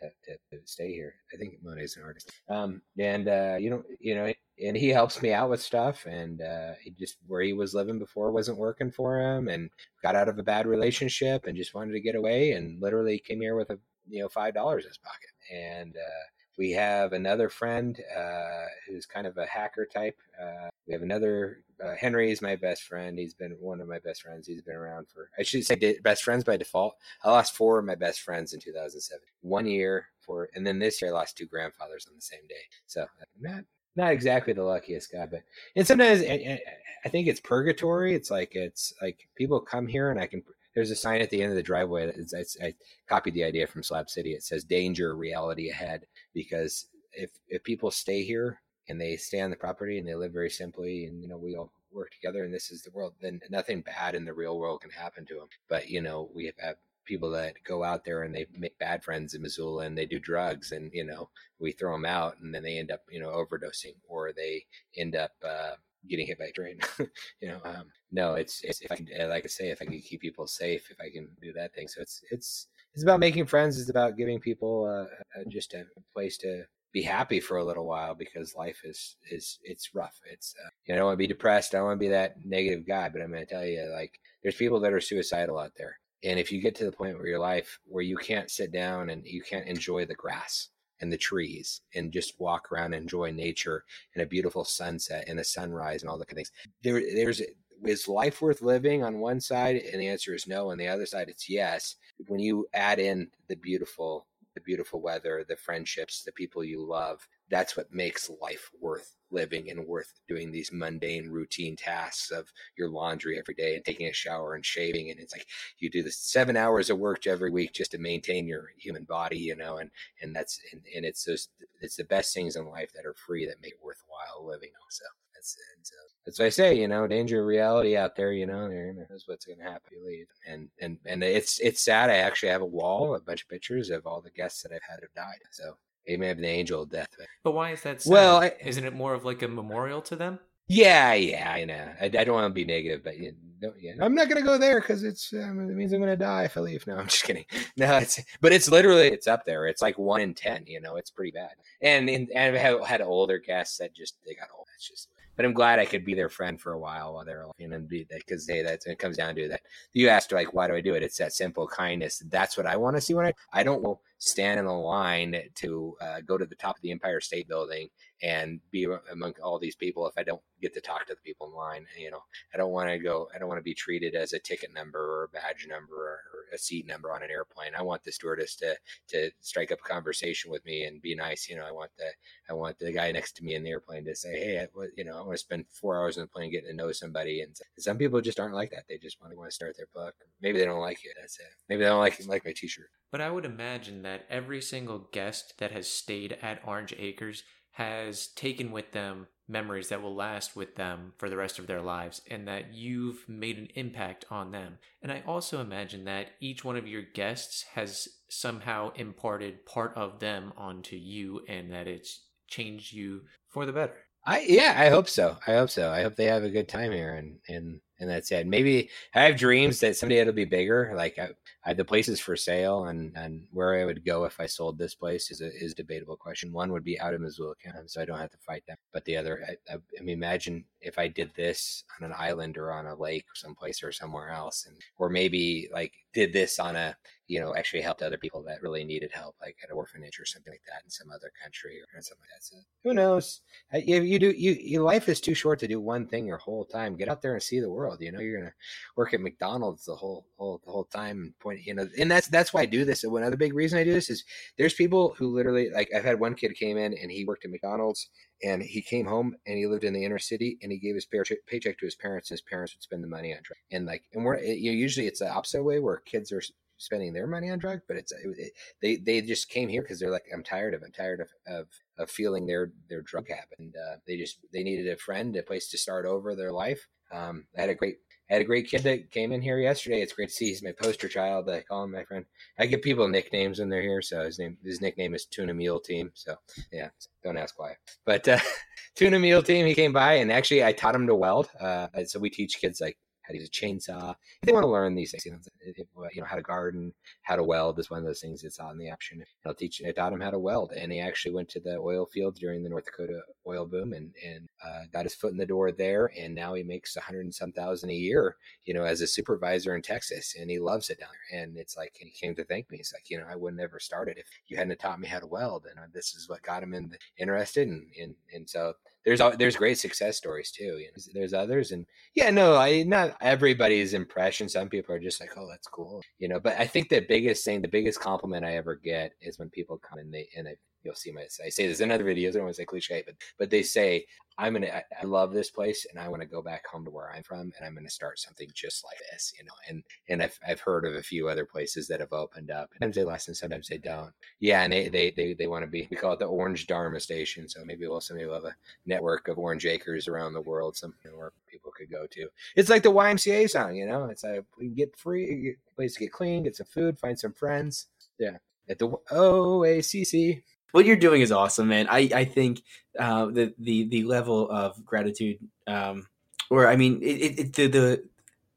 [0.00, 1.14] to, to, to stay here.
[1.32, 2.30] I think Monet's an artist.
[2.48, 6.06] Um, and uh, you know, you know, and he helps me out with stuff.
[6.06, 9.70] And uh, he just where he was living before wasn't working for him, and
[10.02, 13.40] got out of a bad relationship, and just wanted to get away, and literally came
[13.40, 13.78] here with a
[14.08, 15.30] you know five dollars in his pocket.
[15.52, 16.24] And uh,
[16.58, 20.16] we have another friend uh, who's kind of a hacker type.
[20.40, 23.18] Uh, we have another uh, Henry is my best friend.
[23.18, 24.46] He's been one of my best friends.
[24.46, 26.96] He's been around for I should say best friends by default.
[27.22, 29.22] I lost four of my best friends in 2007.
[29.42, 32.54] One year for, and then this year I lost two grandfathers on the same day.
[32.86, 33.06] So
[33.40, 33.64] not
[33.96, 35.42] not exactly the luckiest guy, but
[35.74, 38.14] and sometimes I think it's purgatory.
[38.14, 40.42] It's like it's like people come here and I can.
[40.76, 42.06] There's a sign at the end of the driveway.
[42.06, 42.74] That it's, I
[43.08, 44.34] copied the idea from Slab City.
[44.34, 49.50] It says "Danger, reality ahead." Because if if people stay here and they stay on
[49.50, 52.52] the property and they live very simply, and you know we all work together, and
[52.52, 55.48] this is the world, then nothing bad in the real world can happen to them.
[55.66, 59.32] But you know we have people that go out there and they make bad friends
[59.32, 62.62] in Missoula and they do drugs and you know we throw them out and then
[62.64, 64.66] they end up you know overdosing or they
[64.96, 65.76] end up uh,
[66.08, 66.78] getting hit by a train.
[67.40, 70.00] you know, um, no, it's, it's if I can, like I say, if I can
[70.00, 71.88] keep people safe, if I can do that thing.
[71.88, 73.80] So it's it's it's about making friends.
[73.80, 75.84] It's about giving people uh, just a
[76.14, 80.18] place to be happy for a little while because life is is it's rough.
[80.32, 81.74] It's uh, you know, I don't want to be depressed.
[81.74, 83.08] I don't want to be that negative guy.
[83.08, 86.38] But I'm going to tell you, like, there's people that are suicidal out there and
[86.38, 89.24] if you get to the point where your life where you can't sit down and
[89.24, 90.68] you can't enjoy the grass
[91.00, 93.84] and the trees and just walk around and enjoy nature
[94.14, 97.42] and a beautiful sunset and a sunrise and all the kind of things, there there's
[97.84, 99.76] is life worth living on one side?
[99.76, 100.70] And the answer is no.
[100.70, 101.96] On the other side it's yes.
[102.26, 104.26] When you add in the beautiful
[104.56, 109.70] the beautiful weather the friendships the people you love that's what makes life worth living
[109.70, 114.12] and worth doing these mundane routine tasks of your laundry every day and taking a
[114.12, 115.10] shower and shaving.
[115.10, 115.46] And it's like
[115.78, 119.38] you do this seven hours of work every week just to maintain your human body
[119.38, 119.90] you know and
[120.22, 121.50] and that's and, and it's just
[121.80, 125.04] it's the best things in life that are free that make it worthwhile living so
[125.46, 125.94] that's and so
[126.24, 129.24] that's what I say, you know, danger of reality out there, you know, there knows
[129.26, 129.92] what's going to happen.
[129.92, 132.10] You leave, and and and it's it's sad.
[132.10, 134.82] I actually have a wall, a bunch of pictures of all the guests that I've
[134.88, 135.40] had have died.
[135.52, 137.10] So he may have the angel of death.
[137.44, 138.02] But why is that?
[138.02, 138.10] Sad?
[138.10, 140.40] Well, I, isn't it more of like a memorial to them?
[140.68, 141.92] Yeah, yeah, I know.
[142.00, 143.32] I, I don't want to be negative, but you
[143.62, 146.10] know, yeah, I'm not going to go there because it's um, it means I'm going
[146.10, 146.84] to die if I leave.
[146.88, 147.44] No, I'm just kidding.
[147.76, 149.66] No, it's but it's literally it's up there.
[149.66, 150.64] It's like one in ten.
[150.66, 151.52] You know, it's pretty bad.
[151.82, 154.66] And and, and I've had, had older guests that just they got old.
[154.74, 157.46] It's just but I'm glad I could be their friend for a while while they're
[157.80, 159.60] be that because hey, that's it comes down to that.
[159.92, 161.02] You asked like, why do I do it?
[161.02, 162.22] It's that simple kindness.
[162.28, 163.82] That's what I want to see when I I don't
[164.18, 167.88] stand in the line to uh, go to the top of the Empire State Building
[168.22, 171.48] and be among all these people if I don't get to talk to the people
[171.48, 171.86] in line.
[171.98, 172.22] You know,
[172.54, 173.28] I don't want to go.
[173.34, 176.20] I don't want to be treated as a ticket number or a badge number or,
[176.52, 177.72] a seat number on an airplane.
[177.76, 178.76] I want the stewardess to
[179.08, 181.48] to strike up a conversation with me and be nice.
[181.48, 182.06] You know, I want the
[182.48, 185.04] I want the guy next to me in the airplane to say, hey, I, you
[185.04, 187.40] know, I want to spend four hours in the plane getting to know somebody.
[187.40, 188.84] And some people just aren't like that.
[188.88, 190.14] They just want to want to start their book.
[190.40, 191.16] Maybe they don't like it.
[191.20, 191.46] That's it.
[191.68, 192.88] Maybe they don't like like my T-shirt.
[193.16, 198.26] But I would imagine that every single guest that has stayed at Orange Acres has
[198.26, 202.20] taken with them memories that will last with them for the rest of their lives
[202.30, 204.76] and that you've made an impact on them.
[205.00, 210.20] And I also imagine that each one of your guests has somehow imparted part of
[210.20, 213.96] them onto you and that it's changed you for the better.
[214.26, 215.38] I yeah, I hope so.
[215.46, 215.90] I hope so.
[215.90, 218.46] I hope they have a good time here and and and that's it.
[218.46, 220.92] Maybe I have dreams that someday it'll be bigger.
[220.94, 221.30] Like I,
[221.64, 224.78] I, the place is for sale, and and where I would go if I sold
[224.78, 226.52] this place is a is a debatable question.
[226.52, 228.78] One would be out of Missoula County, so I don't have to fight that.
[228.92, 232.56] But the other, I, I, I mean, imagine if I did this on an island
[232.56, 236.58] or on a lake or someplace or somewhere else, and or maybe like did this
[236.58, 239.76] on a you know actually helped other people that really needed help, like at an
[239.76, 242.44] orphanage or something like that in some other country or something like that.
[242.44, 243.40] So who knows?
[243.72, 246.64] You, you do you, your life is too short to do one thing your whole
[246.64, 246.96] time.
[246.96, 248.00] Get out there and see the world.
[248.00, 248.54] You know, you're gonna
[248.96, 251.34] work at McDonald's the whole whole the whole time.
[251.40, 253.02] Point you know, and that's that's why I do this.
[253.02, 254.24] And one other big reason I do this is
[254.56, 257.50] there's people who literally like I've had one kid came in and he worked at
[257.50, 258.08] McDonald's
[258.42, 261.06] and he came home and he lived in the inner city and he gave his
[261.06, 263.60] paycheck to his parents and his parents would spend the money on drugs.
[263.70, 266.42] And like and we're you know, usually it's the opposite way where kids are
[266.78, 269.98] spending their money on drugs but it's it, it, they they just came here because
[269.98, 271.68] they're like i'm tired of i'm tired of of,
[271.98, 273.58] of feeling their their drug habit.
[273.58, 276.86] And uh, they just they needed a friend a place to start over their life.
[277.12, 277.98] Um, i had a great
[278.28, 280.02] I had a great kid that came in here yesterday.
[280.02, 280.46] It's great to see.
[280.46, 281.48] He's my poster child.
[281.48, 282.24] I call him my friend.
[282.58, 284.02] I give people nicknames when they're here.
[284.02, 286.10] So his name, his nickname is Tuna Meal Team.
[286.14, 286.34] So
[286.72, 286.88] yeah,
[287.22, 287.76] don't ask why.
[288.04, 288.40] But uh,
[288.96, 291.50] Tuna Meal Team, he came by and actually I taught him to weld.
[291.60, 294.14] Uh, so we teach kids like how to use a chainsaw.
[294.42, 297.36] If they want to learn these things, you know, you know, how to garden, how
[297.36, 299.24] to weld is one of those things that's on the option.
[299.44, 299.82] I'll teach.
[299.86, 302.62] I taught him how to weld, and he actually went to the oil fields during
[302.62, 306.12] the North Dakota oil boom, and and uh, got his foot in the door there,
[306.18, 309.06] and now he makes a hundred and some thousand a year, you know, as a
[309.06, 311.40] supervisor in Texas, and he loves it down there.
[311.40, 312.78] And it's like he came to thank me.
[312.78, 315.26] He's like, you know, I would never started if you hadn't taught me how to
[315.26, 318.74] weld, and this is what got him in the, interested, and and and so
[319.06, 320.78] there's there's great success stories too.
[320.78, 321.86] You know, there's others, and
[322.16, 324.48] yeah, no, I not everybody's impression.
[324.48, 326.40] Some people are just like, oh, that's cool, you know.
[326.40, 329.78] But I think the biggest thing, the biggest compliment I ever get is when people
[329.78, 332.30] come and they and I, you'll see my I say this in other videos.
[332.30, 334.06] I don't want to say cliche, but but they say,
[334.38, 336.90] I'm gonna I, I love this place and I want to go back home to
[336.90, 339.52] where I'm from and I'm gonna start something just like this, you know.
[339.68, 342.70] And and I've I've heard of a few other places that have opened up.
[342.74, 344.12] Sometimes they last and sometimes they don't.
[344.38, 347.00] Yeah, and they they they, they want to be we call it the Orange Dharma
[347.00, 347.48] Station.
[347.48, 350.94] So maybe we'll someday we'll have a network of orange acres around the world, some
[351.14, 352.28] where people could go to.
[352.54, 354.06] It's like the YMCA song, you know.
[354.06, 357.86] It's like we get free place to get clean, get some food, find some friends.
[358.18, 358.36] Yeah,
[358.68, 360.42] at the OACC.
[360.72, 361.86] What you're doing is awesome, man.
[361.88, 362.62] I I think
[362.98, 366.08] uh, the the the level of gratitude, um,
[366.50, 368.04] or I mean, it, it, the the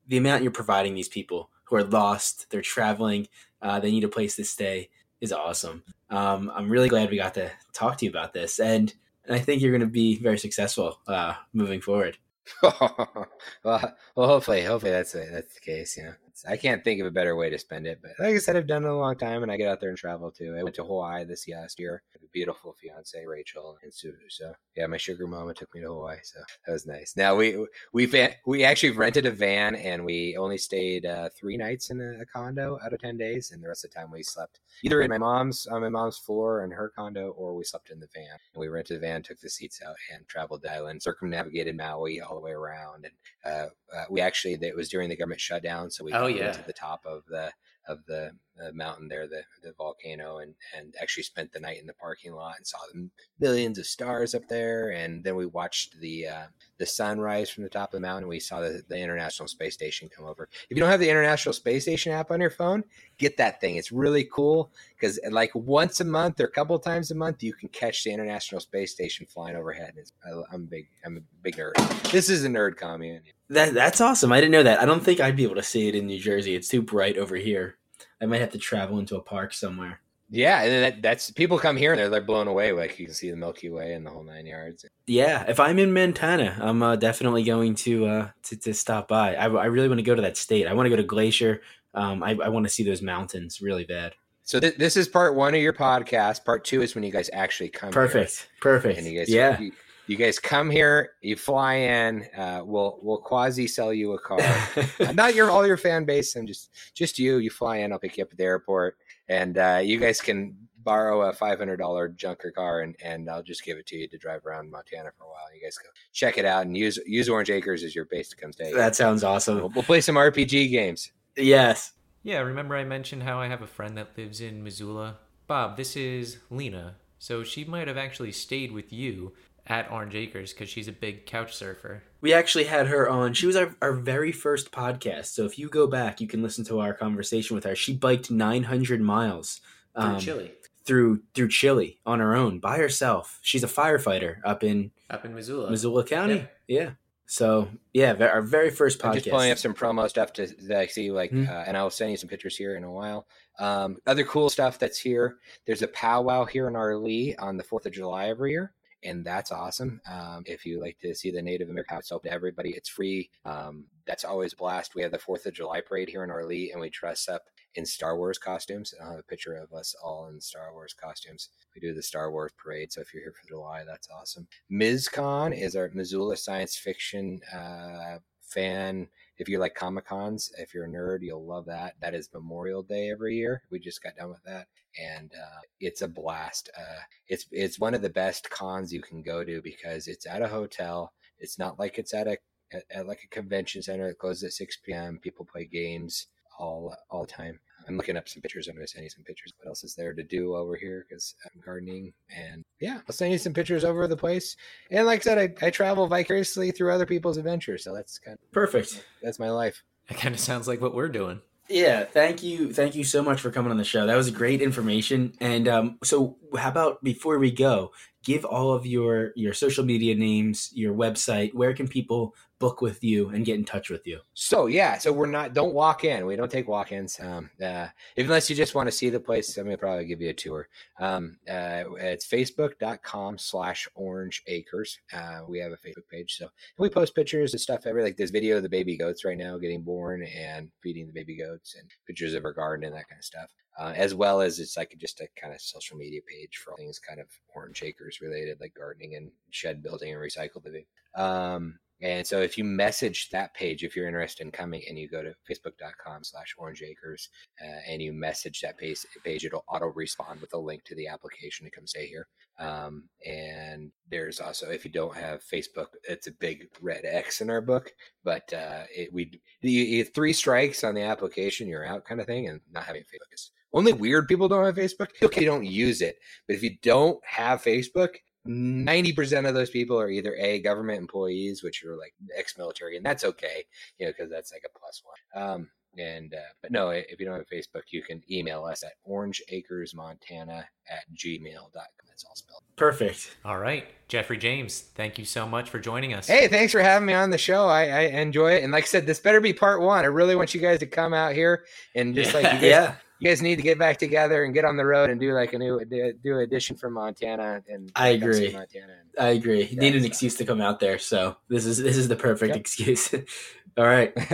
[0.08, 3.28] the amount you're providing these people who are lost, they're traveling,
[3.62, 4.90] uh, they need a place to stay,
[5.22, 5.84] is awesome.
[6.10, 8.94] Um, I'm really glad we got to talk to you about this, and,
[9.26, 12.18] and I think you're going to be very successful uh, moving forward.
[12.64, 13.28] well,
[13.64, 15.98] well, hopefully, hopefully that's that's the case.
[15.98, 16.14] You know,
[16.48, 18.00] I can't think of a better way to spend it.
[18.02, 19.90] But like I said, I've done it a long time, and I get out there
[19.90, 20.56] and travel too.
[20.58, 22.04] I went to Hawaii this last year.
[22.16, 24.14] a beautiful fiance, Rachel, and Sue.
[24.30, 27.14] So yeah, my sugar mama took me to Hawaii, so that was nice.
[27.16, 28.12] Now we we
[28.46, 32.78] we actually rented a van, and we only stayed uh, three nights in a, condo
[32.84, 35.18] out of ten days, and the rest of the time we slept either in my
[35.18, 38.38] mom's on my mom's floor in her condo, or we slept in the van.
[38.54, 42.22] And we rented a van, took the seats out, and traveled the island, circumnavigated Maui
[42.22, 43.14] all the way around, and
[43.46, 46.52] uh, uh, we actually it was during the government shutdown, so we oh, Oh, yeah.
[46.52, 47.52] to the top of the
[47.88, 51.88] of the, the mountain there, the, the volcano, and and actually spent the night in
[51.88, 54.92] the parking lot and saw the millions of stars up there.
[54.92, 56.46] And then we watched the uh,
[56.78, 58.28] the sunrise from the top of the mountain.
[58.28, 60.50] We saw the, the International Space Station come over.
[60.70, 62.84] If you don't have the International Space Station app on your phone,
[63.18, 63.76] get that thing.
[63.76, 67.54] It's really cool because like once a month or a couple times a month, you
[67.54, 69.94] can catch the International Space Station flying overhead.
[70.26, 70.88] I, am big.
[71.06, 71.74] I'm a big nerd.
[72.12, 73.22] This is a nerd commune.
[73.50, 74.32] That that's awesome.
[74.32, 74.80] I didn't know that.
[74.80, 76.56] I don't think I'd be able to see it in New Jersey.
[76.56, 77.79] It's too bright over here.
[78.22, 80.02] I might have to travel into a park somewhere.
[80.32, 82.72] Yeah, and that, that's people come here and they're, they're blown away.
[82.72, 84.86] Like you can see the Milky Way and the whole nine yards.
[85.08, 89.36] Yeah, if I'm in Montana, I'm uh, definitely going to, uh, to to stop by.
[89.36, 90.68] I, I really want to go to that state.
[90.68, 91.62] I want to go to Glacier.
[91.96, 94.14] Um, I, I want to see those mountains really bad.
[94.44, 96.46] So th- this is part one of your podcast.
[96.46, 97.92] Part two is when you guys actually come.
[97.92, 98.50] Perfect.
[98.62, 99.00] Perfect.
[99.00, 99.60] And you guys, yeah.
[99.60, 99.72] You,
[100.10, 102.28] you guys come here, you fly in.
[102.36, 104.40] Uh, we'll we'll quasi sell you a car.
[105.14, 107.38] Not your all your fan base, and just just you.
[107.38, 108.98] You fly in, I'll pick you up at the airport,
[109.28, 113.44] and uh, you guys can borrow a five hundred dollar junker car, and and I'll
[113.44, 115.54] just give it to you to drive around Montana for a while.
[115.54, 118.36] You guys go check it out and use use Orange Acres as your base to
[118.36, 118.74] come stay.
[118.74, 119.58] That sounds awesome.
[119.58, 121.12] We'll, we'll play some RPG games.
[121.38, 121.94] Yes.
[122.24, 125.20] Yeah, remember I mentioned how I have a friend that lives in Missoula?
[125.48, 126.96] Bob, this is Lena.
[127.18, 129.34] So she might have actually stayed with you
[129.70, 132.04] at Orange Acres because she's a big couch surfer.
[132.22, 133.34] We actually had her on.
[133.34, 135.28] She was our, our very first podcast.
[135.28, 137.76] So if you go back, you can listen to our conversation with her.
[137.76, 139.62] She biked 900 miles
[139.96, 140.52] um, through Chile.
[140.86, 143.40] Through through Chile on her own by herself.
[143.44, 146.48] She's a firefighter up in up in Missoula, Missoula County.
[146.68, 146.80] Yeah.
[146.82, 146.90] yeah.
[147.28, 149.08] So yeah, our very first podcast.
[149.08, 151.48] I'm just pulling up some promo stuff to that I see, like, mm-hmm.
[151.48, 153.28] uh, and I'll send you some pictures here in a while.
[153.60, 155.38] Um, other cool stuff that's here.
[155.68, 158.74] There's a powwow here in Arlee on the Fourth of July every year
[159.04, 160.02] and that's awesome.
[160.10, 163.30] Um, if you like to see the Native American House open to everybody, it's free.
[163.46, 164.96] Um, that's always blast.
[164.96, 167.44] We have the Fourth of July parade here in Arlee, and we dress up
[167.76, 168.94] in Star Wars costumes.
[169.02, 171.50] I have a picture of us all in Star Wars costumes.
[171.76, 174.48] We do the Star Wars parade, so if you're here for July, that's awesome.
[174.72, 179.08] MisCon is our Missoula science fiction uh, fan
[179.40, 181.96] if you like Comic Cons, if you're a nerd, you'll love that.
[182.02, 183.64] That is Memorial Day every year.
[183.72, 184.68] We just got done with that,
[185.02, 186.70] and uh, it's a blast.
[186.78, 190.42] Uh, it's it's one of the best cons you can go to because it's at
[190.42, 191.14] a hotel.
[191.40, 192.38] It's not like it's at a
[192.74, 194.08] at, at like a convention center.
[194.10, 195.20] that closes at 6 p.m.
[195.22, 196.28] People play games
[196.60, 197.60] all all the time.
[197.90, 198.68] I'm looking up some pictures.
[198.68, 199.52] I'm going to send you some pictures.
[199.58, 201.06] What else is there to do over here?
[201.10, 202.14] Because I'm gardening.
[202.36, 204.56] And yeah, I'll send you some pictures over the place.
[204.92, 207.84] And like I said, I, I travel vicariously through other people's adventures.
[207.84, 209.04] So that's kind of perfect.
[209.24, 209.84] That's my life.
[210.08, 211.42] It kind of sounds like what we're doing.
[211.68, 214.08] Yeah, thank you, thank you so much for coming on the show.
[214.08, 215.34] That was great information.
[215.40, 217.92] And um, so, how about before we go,
[218.24, 221.54] give all of your your social media names, your website.
[221.54, 224.20] Where can people book with you and get in touch with you?
[224.34, 226.26] So yeah, so we're not don't walk in.
[226.26, 227.20] We don't take walk-ins.
[227.20, 227.88] Um, uh,
[228.18, 230.68] unless you just want to see the place, I'm gonna probably give you a tour.
[231.00, 235.00] Um, uh, it's facebook.com slash orange acres.
[235.12, 236.38] Uh, we have a Facebook page.
[236.38, 239.38] So we post pictures and stuff every like this video of the baby goats right
[239.38, 243.08] now getting born and feeding the baby goats and pictures of our garden and that
[243.08, 243.50] kind of stuff.
[243.80, 247.00] Uh, as well as it's like just a kind of social media page for things
[247.00, 250.84] kind of orange acres related, like gardening and shed building and recycle living.
[251.16, 255.10] Um, and so if you message that page, if you're interested in coming and you
[255.10, 257.30] go to facebook.com slash orange acres
[257.62, 261.08] uh, and you message that page, page, it'll auto respond with a link to the
[261.08, 262.28] application to come stay here.
[262.58, 267.50] Um, and there's also, if you don't have Facebook, it's a big red X in
[267.50, 267.92] our book,
[268.24, 272.48] but uh, it, we three strikes on the application, you're out kind of thing.
[272.48, 275.10] And not having Facebook is only weird people don't have Facebook.
[275.22, 276.18] Okay, don't use it.
[276.48, 278.16] But if you don't have Facebook,
[278.48, 283.24] 90% of those people are either a government employees which are like ex-military and that's
[283.24, 283.66] okay
[283.98, 285.44] you know because that's like a plus one.
[285.44, 288.94] Um, and uh, but no if you don't have facebook you can email us at
[289.10, 292.64] orangeacresmontana at gmail.com that's all spelled.
[292.76, 293.38] Perfect.
[293.46, 293.86] All right.
[294.08, 296.28] Jeffrey james thank you so much for joining us.
[296.28, 297.68] Hey thanks for having me on the show.
[297.68, 298.64] I, I enjoy it.
[298.64, 300.04] And like i said this better be part one.
[300.04, 301.66] I really want you guys to come out here
[301.96, 302.40] and just yeah.
[302.40, 304.86] like you guys, yeah you guys need to get back together and get on the
[304.86, 307.62] road and do like a new do an edition from Montana.
[307.68, 308.54] And I agree.
[308.54, 309.66] Montana and, I agree.
[309.66, 312.50] You need an excuse to come out there, so this is this is the perfect
[312.50, 312.58] yep.
[312.58, 313.14] excuse.
[313.78, 314.14] All right.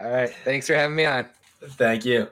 [0.00, 0.30] All right.
[0.44, 1.26] Thanks for having me on.
[1.62, 2.28] Thank you.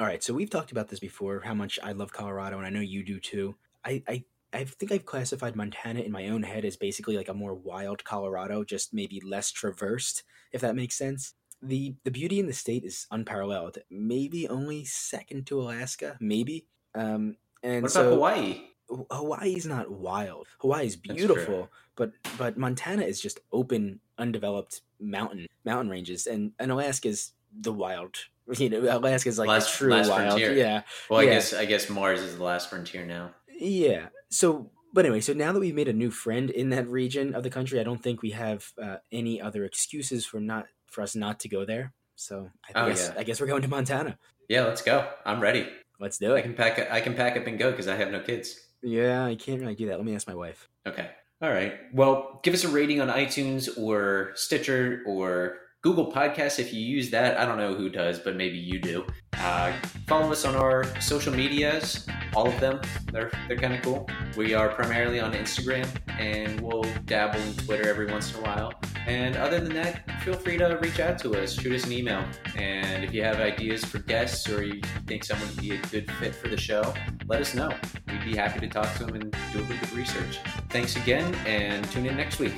[0.00, 2.70] All right, so we've talked about this before, how much I love Colorado, and I
[2.70, 3.54] know you do too.
[3.84, 7.34] I, I I think I've classified Montana in my own head as basically like a
[7.34, 12.46] more wild Colorado, just maybe less traversed, if that makes sense the the beauty in
[12.46, 13.78] the state is unparalleled.
[13.90, 16.66] Maybe only second to Alaska, maybe.
[16.94, 18.62] Um, and what so about Hawaii?
[19.10, 20.48] Hawaii's not wild.
[20.58, 26.70] Hawaii is beautiful, but but Montana is just open, undeveloped mountain mountain ranges, and and
[26.70, 28.16] Alaska's the wild.
[28.58, 30.30] You know, Alaska's like last, the true last wild.
[30.30, 30.52] Frontier.
[30.52, 30.82] Yeah.
[31.08, 31.34] Well, I yeah.
[31.34, 33.30] guess I guess Mars is the last frontier now.
[33.48, 34.08] Yeah.
[34.30, 37.44] So but anyway, so now that we've made a new friend in that region of
[37.44, 41.16] the country, I don't think we have uh, any other excuses for not for us
[41.16, 41.92] not to go there.
[42.14, 43.20] So I, oh, guess yeah.
[43.20, 44.18] I guess we're going to Montana.
[44.48, 45.08] Yeah, let's go.
[45.24, 45.68] I'm ready.
[45.98, 46.38] Let's do it.
[46.38, 46.90] I can pack.
[46.90, 48.60] I can pack up and go because I have no kids.
[48.82, 49.96] Yeah, I can't really do that.
[49.96, 50.68] Let me ask my wife.
[50.86, 51.08] Okay.
[51.40, 51.74] All right.
[51.92, 57.10] Well, give us a rating on iTunes or Stitcher or Google Podcasts if you use
[57.10, 57.38] that.
[57.38, 59.04] I don't know who does, but maybe you do.
[59.38, 59.72] Uh,
[60.06, 62.06] follow us on our social medias,
[62.36, 62.80] all of them.
[63.10, 64.08] They're they're kind of cool.
[64.36, 65.88] We are primarily on Instagram,
[66.20, 68.72] and we'll dabble in Twitter every once in a while.
[69.06, 72.24] And other than that, feel free to reach out to us, shoot us an email,
[72.54, 76.08] and if you have ideas for guests or you think someone would be a good
[76.12, 76.94] fit for the show,
[77.26, 77.74] let us know.
[78.06, 80.38] We'd be happy to talk to them and do a little bit of research.
[80.70, 82.54] Thanks again, and tune in next week.